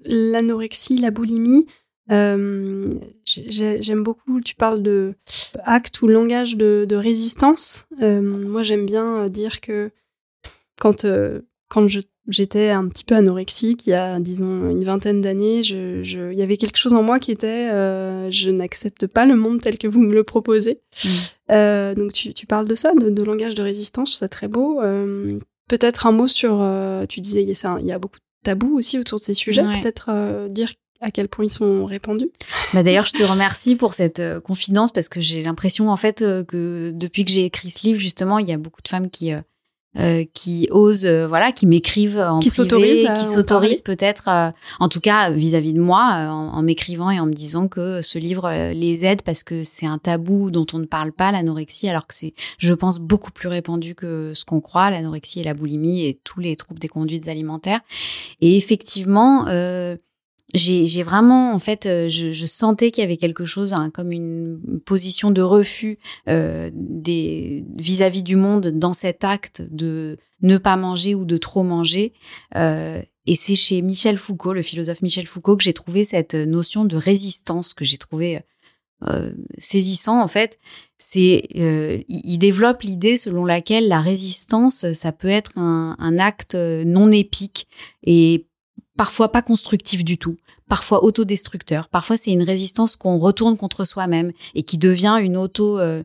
l'anorexie, 0.04 0.98
la 0.98 1.10
boulimie. 1.10 1.66
Euh, 2.10 2.94
j'aime 3.24 4.02
beaucoup, 4.02 4.40
tu 4.40 4.54
parles 4.54 4.82
de 4.82 5.14
acte 5.64 6.02
ou 6.02 6.08
langage 6.08 6.56
de, 6.56 6.84
de 6.88 6.96
résistance. 6.96 7.86
Euh, 8.02 8.20
moi, 8.20 8.62
j'aime 8.62 8.86
bien 8.86 9.28
dire 9.28 9.60
que 9.60 9.90
quand, 10.80 11.04
euh, 11.04 11.40
quand 11.68 11.86
j'étais 12.26 12.70
un 12.70 12.88
petit 12.88 13.04
peu 13.04 13.14
anorexique, 13.14 13.86
il 13.86 13.90
y 13.90 13.94
a, 13.94 14.18
disons, 14.18 14.70
une 14.70 14.82
vingtaine 14.82 15.20
d'années, 15.20 15.58
il 15.58 15.64
je, 16.04 16.32
y 16.32 16.42
avait 16.42 16.56
quelque 16.56 16.78
chose 16.78 16.94
en 16.94 17.02
moi 17.02 17.20
qui 17.20 17.30
était 17.30 17.68
je 18.30 18.50
n'accepte 18.50 19.06
pas 19.06 19.26
le 19.26 19.36
monde 19.36 19.60
tel 19.60 19.78
que 19.78 19.86
vous 19.86 20.00
me 20.00 20.14
le 20.14 20.24
proposez. 20.24 20.80
Mmh. 21.04 21.94
donc, 21.94 22.12
tu, 22.12 22.34
tu, 22.34 22.46
parles 22.46 22.66
de 22.66 22.74
ça, 22.74 22.92
de, 22.94 23.10
de, 23.10 23.22
langage 23.22 23.54
de 23.54 23.62
résistance, 23.62 24.08
je 24.08 24.14
trouve 24.14 24.18
ça 24.18 24.28
très 24.28 24.48
beau. 24.48 24.80
Peut-être 25.68 26.06
un 26.08 26.12
mot 26.12 26.26
sur, 26.26 26.66
tu 27.08 27.20
disais, 27.20 27.44
il 27.44 27.48
y, 27.48 27.66
a, 27.66 27.78
il 27.78 27.86
y 27.86 27.92
a 27.92 27.98
beaucoup 28.00 28.18
de 28.18 28.29
tabous 28.42 28.76
aussi 28.76 28.98
autour 28.98 29.18
de 29.18 29.24
ces 29.24 29.34
sujets. 29.34 29.62
Peut-être 29.62 30.48
dire 30.48 30.72
à 31.00 31.10
quel 31.10 31.28
point 31.28 31.46
ils 31.46 31.50
sont 31.50 31.86
répandus? 31.86 32.30
Bah 32.74 32.82
D'ailleurs, 32.82 33.06
je 33.06 33.12
te 33.12 33.22
remercie 33.22 33.76
pour 33.76 33.94
cette 33.94 34.20
euh, 34.20 34.40
confidence 34.40 34.92
parce 34.92 35.08
que 35.08 35.20
j'ai 35.20 35.42
l'impression 35.42 35.90
en 35.90 35.96
fait 35.96 36.22
euh, 36.22 36.44
que 36.44 36.92
depuis 36.94 37.24
que 37.24 37.30
j'ai 37.30 37.44
écrit 37.44 37.70
ce 37.70 37.86
livre, 37.86 37.98
justement, 37.98 38.38
il 38.38 38.48
y 38.48 38.52
a 38.52 38.58
beaucoup 38.58 38.82
de 38.82 38.88
femmes 38.88 39.10
qui 39.10 39.32
euh, 39.98 40.20
euh 40.20 40.24
qui 40.34 40.68
osent, 40.70 41.06
voilà, 41.06 41.52
qui 41.52 41.66
m'écrivent 41.66 42.18
en 42.18 42.38
qui 42.38 42.50
privé, 42.50 43.08
qui 43.14 43.24
s'autorisent 43.24 43.82
peut-être, 43.82 44.28
en 44.78 44.88
tout 44.88 45.00
cas 45.00 45.30
vis-à-vis 45.30 45.72
de 45.72 45.80
moi, 45.80 46.00
en, 46.30 46.52
en 46.54 46.62
m'écrivant 46.62 47.10
et 47.10 47.20
en 47.20 47.26
me 47.26 47.32
disant 47.32 47.68
que 47.68 48.02
ce 48.02 48.18
livre 48.18 48.72
les 48.72 49.04
aide 49.04 49.22
parce 49.22 49.42
que 49.42 49.64
c'est 49.64 49.86
un 49.86 49.98
tabou 49.98 50.50
dont 50.50 50.66
on 50.72 50.78
ne 50.78 50.86
parle 50.86 51.12
pas, 51.12 51.32
l'anorexie, 51.32 51.88
alors 51.88 52.06
que 52.06 52.14
c'est, 52.14 52.34
je 52.58 52.74
pense, 52.74 52.98
beaucoup 52.98 53.30
plus 53.30 53.48
répandu 53.48 53.94
que 53.94 54.32
ce 54.34 54.44
qu'on 54.44 54.60
croit, 54.60 54.90
l'anorexie 54.90 55.40
et 55.40 55.44
la 55.44 55.54
boulimie 55.54 56.04
et 56.04 56.20
tous 56.24 56.40
les 56.40 56.56
troubles 56.56 56.80
des 56.80 56.88
conduites 56.88 57.28
alimentaires. 57.28 57.80
Et 58.40 58.56
effectivement. 58.56 59.46
Euh, 60.54 60.58
j'ai 60.86 61.02
vraiment 61.02 61.52
en 61.54 61.58
fait 61.58 61.86
euh, 61.86 62.08
je, 62.08 62.32
je 62.32 62.46
sentais 62.46 62.90
qu'il 62.90 63.02
y 63.02 63.04
avait 63.04 63.16
quelque 63.16 63.44
chose 63.44 63.72
hein, 63.72 63.90
comme 63.92 64.12
une 64.12 64.80
position 64.84 65.30
de 65.30 65.42
refus 65.42 65.98
euh, 66.28 66.70
vis-à-vis 66.74 68.22
du 68.22 68.36
monde 68.36 68.68
dans 68.68 68.92
cet 68.92 69.24
acte 69.24 69.62
de 69.70 70.18
ne 70.42 70.58
pas 70.58 70.76
manger 70.76 71.14
ou 71.14 71.24
de 71.24 71.36
trop 71.36 71.62
manger. 71.62 72.12
Euh, 72.56 73.02
et 73.26 73.34
c'est 73.34 73.54
chez 73.54 73.82
Michel 73.82 74.16
Foucault 74.16 74.52
le 74.52 74.62
philosophe 74.62 75.02
Michel 75.02 75.26
Foucault 75.26 75.56
que 75.56 75.64
j'ai 75.64 75.74
trouvé 75.74 76.04
cette 76.04 76.34
notion 76.34 76.84
de 76.84 76.96
résistance 76.96 77.74
que 77.74 77.84
j'ai 77.84 77.98
trouvé 77.98 78.40
euh, 79.06 79.32
saisissant 79.58 80.20
en 80.20 80.28
fait. 80.28 80.58
C'est 80.98 81.48
euh, 81.56 81.98
il 82.08 82.38
développe 82.38 82.82
l'idée 82.82 83.16
selon 83.16 83.44
laquelle 83.44 83.88
la 83.88 84.00
résistance 84.00 84.92
ça 84.92 85.12
peut 85.12 85.28
être 85.28 85.56
un, 85.56 85.96
un 85.98 86.18
acte 86.18 86.54
non 86.54 87.12
épique. 87.12 87.68
Et 88.02 88.46
parfois 89.00 89.32
pas 89.32 89.40
constructif 89.40 90.04
du 90.04 90.18
tout, 90.18 90.36
parfois 90.68 91.02
autodestructeur, 91.02 91.88
parfois 91.88 92.18
c'est 92.18 92.32
une 92.32 92.42
résistance 92.42 92.96
qu'on 92.96 93.16
retourne 93.16 93.56
contre 93.56 93.84
soi-même 93.84 94.30
et 94.54 94.62
qui 94.62 94.76
devient 94.76 95.16
une 95.22 95.38
auto 95.38 95.78
euh, 95.78 96.02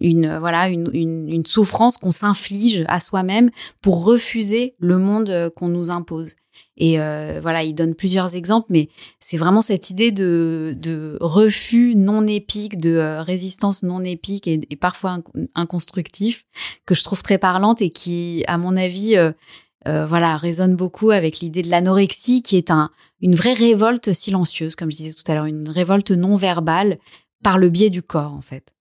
une 0.00 0.38
voilà 0.38 0.70
une, 0.70 0.88
une, 0.94 1.44
souffrance 1.44 1.98
qu'on 1.98 2.10
s'inflige 2.10 2.84
à 2.88 3.00
soi-même 3.00 3.50
pour 3.82 4.02
refuser 4.02 4.76
le 4.78 4.96
monde 4.96 5.28
euh, 5.28 5.50
qu'on 5.50 5.68
nous 5.68 5.90
impose. 5.90 6.36
Et 6.78 7.00
euh, 7.00 7.40
voilà, 7.42 7.64
il 7.64 7.74
donne 7.74 7.94
plusieurs 7.94 8.36
exemples, 8.36 8.68
mais 8.70 8.88
c'est 9.18 9.36
vraiment 9.36 9.60
cette 9.60 9.90
idée 9.90 10.12
de, 10.12 10.74
de 10.78 11.18
refus 11.20 11.96
non 11.96 12.26
épique, 12.26 12.78
de 12.78 13.18
résistance 13.18 13.82
non 13.82 14.04
épique 14.04 14.46
et, 14.46 14.60
parfois 14.80 15.18
inconstructif 15.54 16.46
que 16.86 16.94
je 16.94 17.02
trouve 17.02 17.22
très 17.22 17.38
parlante 17.38 17.82
et 17.82 17.90
qui, 17.90 18.44
à 18.46 18.58
mon 18.58 18.76
avis, 18.76 19.16
euh, 19.16 19.32
voilà, 20.06 20.36
résonne 20.36 20.76
beaucoup 20.76 21.10
avec 21.10 21.40
l'idée 21.40 21.62
de 21.62 21.70
l'anorexie, 21.70 22.42
qui 22.42 22.56
est 22.56 22.70
un, 22.70 22.90
une 23.20 23.34
vraie 23.34 23.52
révolte 23.52 24.12
silencieuse, 24.12 24.76
comme 24.76 24.90
je 24.90 24.96
disais 24.96 25.12
tout 25.12 25.30
à 25.30 25.34
l'heure, 25.34 25.46
une 25.46 25.68
révolte 25.68 26.10
non 26.10 26.36
verbale 26.36 26.98
par 27.42 27.58
le 27.58 27.68
biais 27.68 27.90
du 27.90 28.02
corps, 28.02 28.32
en 28.32 28.40
fait. 28.40 28.72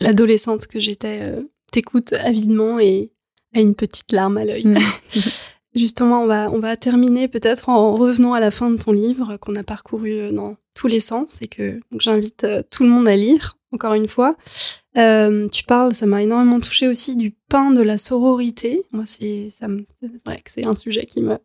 L'adolescente 0.00 0.66
que 0.66 0.80
j'étais 0.80 1.22
euh, 1.26 1.42
t'écoute 1.72 2.12
avidement 2.12 2.78
et 2.78 3.12
a 3.54 3.60
une 3.60 3.74
petite 3.74 4.12
larme 4.12 4.36
à 4.36 4.44
l'œil. 4.44 4.66
Mm. 4.66 4.78
Justement, 5.74 6.22
on 6.22 6.26
va, 6.26 6.50
on 6.50 6.58
va 6.58 6.76
terminer 6.76 7.28
peut-être 7.28 7.68
en 7.68 7.94
revenant 7.94 8.32
à 8.32 8.40
la 8.40 8.50
fin 8.50 8.70
de 8.70 8.82
ton 8.82 8.92
livre 8.92 9.36
qu'on 9.36 9.54
a 9.56 9.62
parcouru 9.62 10.12
euh, 10.12 10.32
dans 10.32 10.56
tous 10.74 10.86
les 10.86 11.00
sens 11.00 11.40
et 11.42 11.48
que 11.48 11.80
j'invite 11.98 12.46
tout 12.70 12.82
le 12.82 12.90
monde 12.90 13.08
à 13.08 13.16
lire, 13.16 13.56
encore 13.76 13.94
une 13.94 14.08
fois. 14.08 14.36
Euh, 14.96 15.46
tu 15.48 15.64
parles, 15.64 15.94
ça 15.94 16.06
m'a 16.06 16.22
énormément 16.22 16.58
touché 16.58 16.88
aussi 16.88 17.16
du 17.16 17.34
pain 17.50 17.70
de 17.70 17.82
la 17.82 17.98
sororité. 17.98 18.86
Moi, 18.92 19.04
c'est 19.04 19.50
vrai 20.24 20.40
que 20.42 20.50
c'est 20.50 20.66
un 20.66 20.74
sujet 20.74 21.04
qui 21.04 21.20
me 21.20 21.36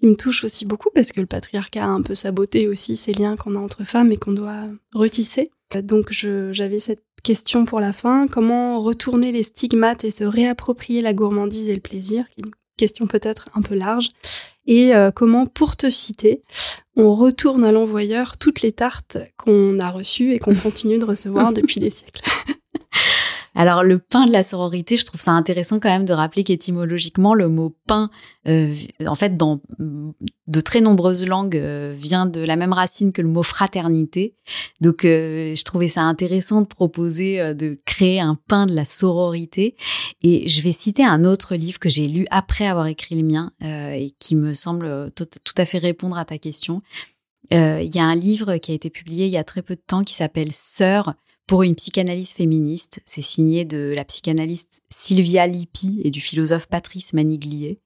qui 0.00 0.06
me 0.06 0.14
touche 0.14 0.44
aussi 0.44 0.64
beaucoup 0.64 0.90
parce 0.94 1.10
que 1.10 1.20
le 1.20 1.26
patriarcat 1.26 1.84
a 1.84 1.88
un 1.88 2.02
peu 2.02 2.14
saboté 2.14 2.68
aussi 2.68 2.94
ces 2.94 3.12
liens 3.12 3.36
qu'on 3.36 3.56
a 3.56 3.58
entre 3.58 3.84
femmes 3.84 4.12
et 4.12 4.16
qu'on 4.16 4.32
doit 4.32 4.68
retisser. 4.94 5.50
Donc, 5.82 6.12
j'avais 6.12 6.78
cette 6.78 7.02
question 7.24 7.64
pour 7.64 7.80
la 7.80 7.92
fin 7.92 8.28
comment 8.28 8.80
retourner 8.80 9.32
les 9.32 9.42
stigmates 9.42 10.04
et 10.04 10.10
se 10.10 10.24
réapproprier 10.24 11.00
la 11.00 11.14
gourmandise 11.14 11.68
et 11.68 11.74
le 11.74 11.80
plaisir 11.80 12.26
question 12.76 13.06
peut-être 13.06 13.48
un 13.54 13.62
peu 13.62 13.74
large. 13.74 14.08
Et 14.66 14.94
euh, 14.94 15.10
comment, 15.10 15.46
pour 15.46 15.76
te 15.76 15.90
citer, 15.90 16.42
on 16.96 17.14
retourne 17.14 17.64
à 17.64 17.72
l'envoyeur 17.72 18.38
toutes 18.38 18.62
les 18.62 18.72
tartes 18.72 19.18
qu'on 19.36 19.78
a 19.78 19.90
reçues 19.90 20.32
et 20.32 20.38
qu'on 20.38 20.54
continue 20.54 20.98
de 20.98 21.04
recevoir 21.04 21.52
depuis 21.54 21.80
des 21.80 21.90
siècles. 21.90 22.22
Alors 23.54 23.84
le 23.84 23.98
pain 23.98 24.26
de 24.26 24.32
la 24.32 24.42
sororité, 24.42 24.96
je 24.96 25.04
trouve 25.04 25.20
ça 25.20 25.30
intéressant 25.30 25.78
quand 25.78 25.88
même 25.88 26.04
de 26.04 26.12
rappeler 26.12 26.42
qu'étymologiquement 26.42 27.34
le 27.34 27.48
mot 27.48 27.76
pain, 27.86 28.10
euh, 28.48 28.74
en 29.06 29.14
fait 29.14 29.36
dans 29.36 29.60
de 30.46 30.60
très 30.60 30.80
nombreuses 30.80 31.26
langues, 31.26 31.56
euh, 31.56 31.94
vient 31.96 32.26
de 32.26 32.40
la 32.40 32.56
même 32.56 32.72
racine 32.72 33.12
que 33.12 33.22
le 33.22 33.28
mot 33.28 33.42
fraternité. 33.42 34.34
Donc 34.80 35.04
euh, 35.04 35.54
je 35.54 35.64
trouvais 35.64 35.88
ça 35.88 36.02
intéressant 36.02 36.60
de 36.60 36.66
proposer 36.66 37.54
de 37.54 37.80
créer 37.84 38.20
un 38.20 38.38
pain 38.48 38.66
de 38.66 38.74
la 38.74 38.84
sororité. 38.84 39.76
Et 40.22 40.48
je 40.48 40.62
vais 40.62 40.72
citer 40.72 41.04
un 41.04 41.24
autre 41.24 41.54
livre 41.54 41.78
que 41.78 41.88
j'ai 41.88 42.08
lu 42.08 42.26
après 42.30 42.66
avoir 42.66 42.86
écrit 42.86 43.14
le 43.14 43.26
mien 43.26 43.52
et 43.62 44.12
qui 44.18 44.36
me 44.36 44.52
semble 44.54 45.10
tout, 45.12 45.26
tout 45.44 45.54
à 45.56 45.64
fait 45.64 45.78
répondre 45.78 46.18
à 46.18 46.24
ta 46.24 46.38
question. 46.38 46.80
Il 47.50 47.90
y 47.94 47.98
a 47.98 48.04
un 48.04 48.14
livre 48.14 48.56
qui 48.56 48.72
a 48.72 48.74
été 48.74 48.90
publié 48.90 49.26
il 49.26 49.32
y 49.32 49.36
a 49.36 49.44
très 49.44 49.62
peu 49.62 49.76
de 49.76 49.82
temps 49.86 50.04
qui 50.04 50.14
s'appelle 50.14 50.52
Sœur 50.52 51.14
pour 51.46 51.62
une 51.62 51.74
psychanalyse 51.74 52.32
féministe. 52.32 53.00
C'est 53.04 53.22
signé 53.22 53.64
de 53.64 53.92
la 53.94 54.04
psychanalyste 54.04 54.82
Sylvia 54.90 55.46
Lippi 55.46 56.00
et 56.04 56.10
du 56.10 56.20
philosophe 56.20 56.66
Patrice 56.66 57.12
Maniglier. 57.12 57.80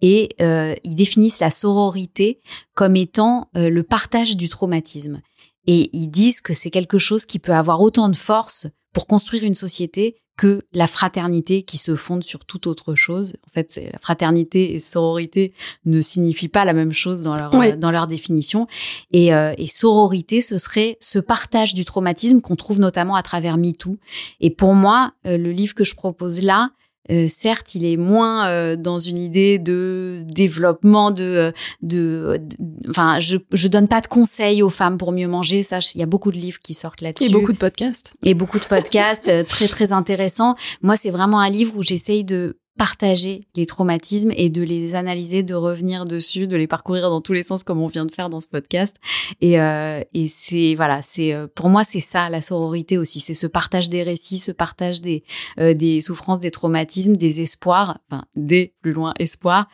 Et 0.00 0.30
euh, 0.40 0.74
ils 0.84 0.94
définissent 0.94 1.40
la 1.40 1.50
sororité 1.50 2.40
comme 2.74 2.96
étant 2.96 3.48
euh, 3.56 3.68
le 3.68 3.82
partage 3.82 4.36
du 4.36 4.48
traumatisme. 4.48 5.18
Et 5.66 5.90
ils 5.92 6.08
disent 6.08 6.40
que 6.40 6.54
c'est 6.54 6.70
quelque 6.70 6.98
chose 6.98 7.26
qui 7.26 7.38
peut 7.38 7.54
avoir 7.54 7.80
autant 7.80 8.08
de 8.08 8.16
force 8.16 8.66
pour 8.92 9.06
construire 9.06 9.44
une 9.44 9.54
société 9.54 10.16
que 10.40 10.62
la 10.72 10.86
fraternité 10.86 11.64
qui 11.64 11.76
se 11.76 11.94
fonde 11.94 12.24
sur 12.24 12.46
toute 12.46 12.66
autre 12.66 12.94
chose. 12.94 13.34
En 13.46 13.50
fait, 13.50 13.78
la 13.92 13.98
fraternité 13.98 14.72
et 14.74 14.78
sororité 14.78 15.52
ne 15.84 16.00
signifient 16.00 16.48
pas 16.48 16.64
la 16.64 16.72
même 16.72 16.92
chose 16.92 17.22
dans 17.22 17.36
leur, 17.36 17.76
dans 17.76 17.90
leur 17.90 18.06
définition. 18.06 18.66
Et, 19.10 19.34
euh, 19.34 19.52
et, 19.58 19.66
sororité, 19.66 20.40
ce 20.40 20.56
serait 20.56 20.96
ce 20.98 21.18
partage 21.18 21.74
du 21.74 21.84
traumatisme 21.84 22.40
qu'on 22.40 22.56
trouve 22.56 22.78
notamment 22.78 23.16
à 23.16 23.22
travers 23.22 23.58
MeToo. 23.58 23.98
Et 24.40 24.48
pour 24.48 24.74
moi, 24.74 25.12
euh, 25.26 25.36
le 25.36 25.52
livre 25.52 25.74
que 25.74 25.84
je 25.84 25.94
propose 25.94 26.40
là 26.40 26.70
euh, 27.10 27.26
certes, 27.28 27.74
il 27.74 27.84
est 27.84 27.96
moins 27.96 28.48
euh, 28.48 28.76
dans 28.76 28.98
une 28.98 29.18
idée 29.18 29.58
de 29.58 30.24
développement, 30.28 31.10
de, 31.10 31.52
de, 31.82 32.40
enfin, 32.88 33.18
je, 33.18 33.38
je 33.52 33.68
donne 33.68 33.88
pas 33.88 34.00
de 34.00 34.06
conseils 34.06 34.62
aux 34.62 34.70
femmes 34.70 34.98
pour 34.98 35.12
mieux 35.12 35.28
manger. 35.28 35.62
Ça, 35.62 35.78
il 35.94 36.00
y 36.00 36.04
a 36.04 36.06
beaucoup 36.06 36.30
de 36.30 36.36
livres 36.36 36.60
qui 36.62 36.74
sortent 36.74 37.00
là-dessus. 37.00 37.28
Et 37.28 37.32
beaucoup 37.32 37.52
de 37.52 37.58
podcasts. 37.58 38.12
Et 38.22 38.34
beaucoup 38.34 38.58
de 38.58 38.64
podcasts 38.64 39.30
très 39.46 39.68
très 39.68 39.92
intéressants. 39.92 40.54
Moi, 40.82 40.96
c'est 40.96 41.10
vraiment 41.10 41.40
un 41.40 41.50
livre 41.50 41.76
où 41.76 41.82
j'essaye 41.82 42.24
de 42.24 42.58
partager 42.80 43.42
les 43.56 43.66
traumatismes 43.66 44.32
et 44.34 44.48
de 44.48 44.62
les 44.62 44.94
analyser, 44.94 45.42
de 45.42 45.52
revenir 45.52 46.06
dessus, 46.06 46.46
de 46.46 46.56
les 46.56 46.66
parcourir 46.66 47.10
dans 47.10 47.20
tous 47.20 47.34
les 47.34 47.42
sens 47.42 47.62
comme 47.62 47.78
on 47.78 47.88
vient 47.88 48.06
de 48.06 48.10
faire 48.10 48.30
dans 48.30 48.40
ce 48.40 48.48
podcast. 48.48 48.96
Et, 49.42 49.60
euh, 49.60 50.00
c'est 50.26 50.74
voilà, 50.76 51.02
c'est 51.02 51.34
euh, 51.34 51.46
pour 51.54 51.68
moi 51.68 51.84
c'est 51.84 52.00
ça 52.00 52.30
la 52.30 52.40
sororité 52.40 52.96
aussi, 52.96 53.20
c'est 53.20 53.34
ce 53.34 53.46
partage 53.46 53.90
des 53.90 54.02
récits, 54.02 54.38
ce 54.38 54.50
partage 54.50 55.02
des 55.02 55.24
euh, 55.58 55.74
des 55.74 56.00
souffrances, 56.00 56.40
des 56.40 56.50
traumatismes, 56.50 57.16
des 57.16 57.42
espoirs, 57.42 57.98
enfin 58.10 58.24
des 58.34 58.72
plus 58.80 58.94
loin 58.94 59.12
espoirs. 59.18 59.68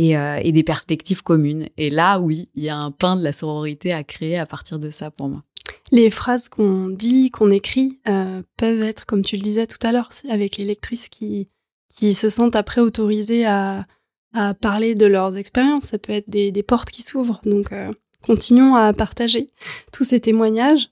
Et 0.00 0.52
des 0.52 0.62
perspectives 0.62 1.24
communes. 1.24 1.66
Et 1.76 1.90
là, 1.90 2.20
oui, 2.20 2.48
il 2.54 2.62
y 2.62 2.68
a 2.68 2.76
un 2.76 2.92
pain 2.92 3.16
de 3.16 3.24
la 3.24 3.32
sororité 3.32 3.92
à 3.92 4.04
créer 4.04 4.38
à 4.38 4.46
partir 4.46 4.78
de 4.78 4.90
ça 4.90 5.10
pour 5.10 5.28
moi. 5.28 5.42
Les 5.90 6.08
phrases 6.08 6.48
qu'on 6.48 6.88
dit, 6.88 7.32
qu'on 7.32 7.50
écrit, 7.50 7.98
peuvent 8.04 8.82
être, 8.82 9.06
comme 9.06 9.22
tu 9.22 9.34
le 9.34 9.42
disais 9.42 9.66
tout 9.66 9.84
à 9.84 9.90
l'heure, 9.90 10.10
avec 10.30 10.56
les 10.56 10.64
lectrices 10.64 11.08
qui, 11.08 11.48
qui 11.88 12.14
se 12.14 12.28
sentent 12.28 12.56
après 12.56 12.80
autorisés 12.80 13.46
à, 13.46 13.84
à 14.34 14.54
parler 14.54 14.94
de 14.94 15.06
leurs 15.06 15.36
expériences. 15.36 15.84
Ça 15.84 15.98
peut 15.98 16.12
être 16.12 16.28
des, 16.28 16.52
des 16.52 16.62
portes 16.62 16.90
qui 16.90 17.02
s'ouvrent. 17.02 17.40
Donc, 17.44 17.72
euh, 17.72 17.90
continuons 18.22 18.74
à 18.74 18.92
partager 18.92 19.50
tous 19.92 20.04
ces 20.04 20.20
témoignages. 20.20 20.90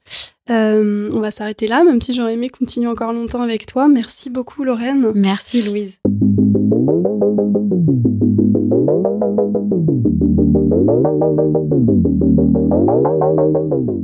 Euh, 0.48 1.10
on 1.12 1.20
va 1.20 1.30
s'arrêter 1.30 1.66
là, 1.66 1.82
même 1.82 2.00
si 2.00 2.12
j'aurais 2.12 2.34
aimé 2.34 2.48
continuer 2.48 2.86
encore 2.86 3.12
longtemps 3.12 3.42
avec 3.42 3.66
toi. 3.66 3.88
Merci 3.88 4.30
beaucoup, 4.30 4.64
Lorraine. 4.64 5.10
Merci, 5.14 5.62
Louise. 5.62 5.98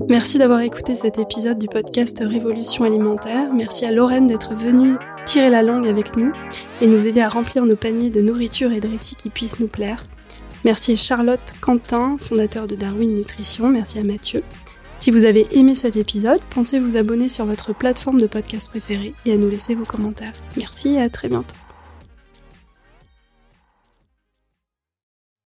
Merci 0.08 0.38
d'avoir 0.38 0.60
écouté 0.60 0.94
cet 0.94 1.18
épisode 1.18 1.58
du 1.58 1.68
podcast 1.68 2.22
Révolution 2.26 2.84
alimentaire. 2.84 3.52
Merci 3.54 3.86
à 3.86 3.92
Lorraine 3.92 4.26
d'être 4.26 4.54
venue 4.54 4.96
tirer 5.24 5.50
la 5.50 5.62
langue 5.62 5.86
avec 5.86 6.16
nous 6.16 6.32
et 6.80 6.86
nous 6.86 7.08
aider 7.08 7.20
à 7.20 7.28
remplir 7.28 7.64
nos 7.64 7.76
paniers 7.76 8.10
de 8.10 8.20
nourriture 8.20 8.72
et 8.72 8.80
de 8.80 8.88
récits 8.88 9.16
qui 9.16 9.30
puissent 9.30 9.60
nous 9.60 9.68
plaire. 9.68 10.06
Merci 10.64 10.96
Charlotte 10.96 11.54
Quentin, 11.60 12.16
fondateur 12.18 12.66
de 12.66 12.76
Darwin 12.76 13.14
Nutrition. 13.14 13.68
Merci 13.68 13.98
à 13.98 14.04
Mathieu. 14.04 14.42
Si 15.00 15.10
vous 15.10 15.24
avez 15.24 15.48
aimé 15.50 15.74
cet 15.74 15.96
épisode, 15.96 16.40
pensez 16.50 16.78
vous 16.78 16.96
abonner 16.96 17.28
sur 17.28 17.44
votre 17.44 17.74
plateforme 17.74 18.20
de 18.20 18.28
podcast 18.28 18.70
préférée 18.70 19.14
et 19.26 19.32
à 19.32 19.36
nous 19.36 19.48
laisser 19.48 19.74
vos 19.74 19.84
commentaires. 19.84 20.32
Merci 20.56 20.94
et 20.94 21.02
à 21.02 21.10
très 21.10 21.28
bientôt. 21.28 21.61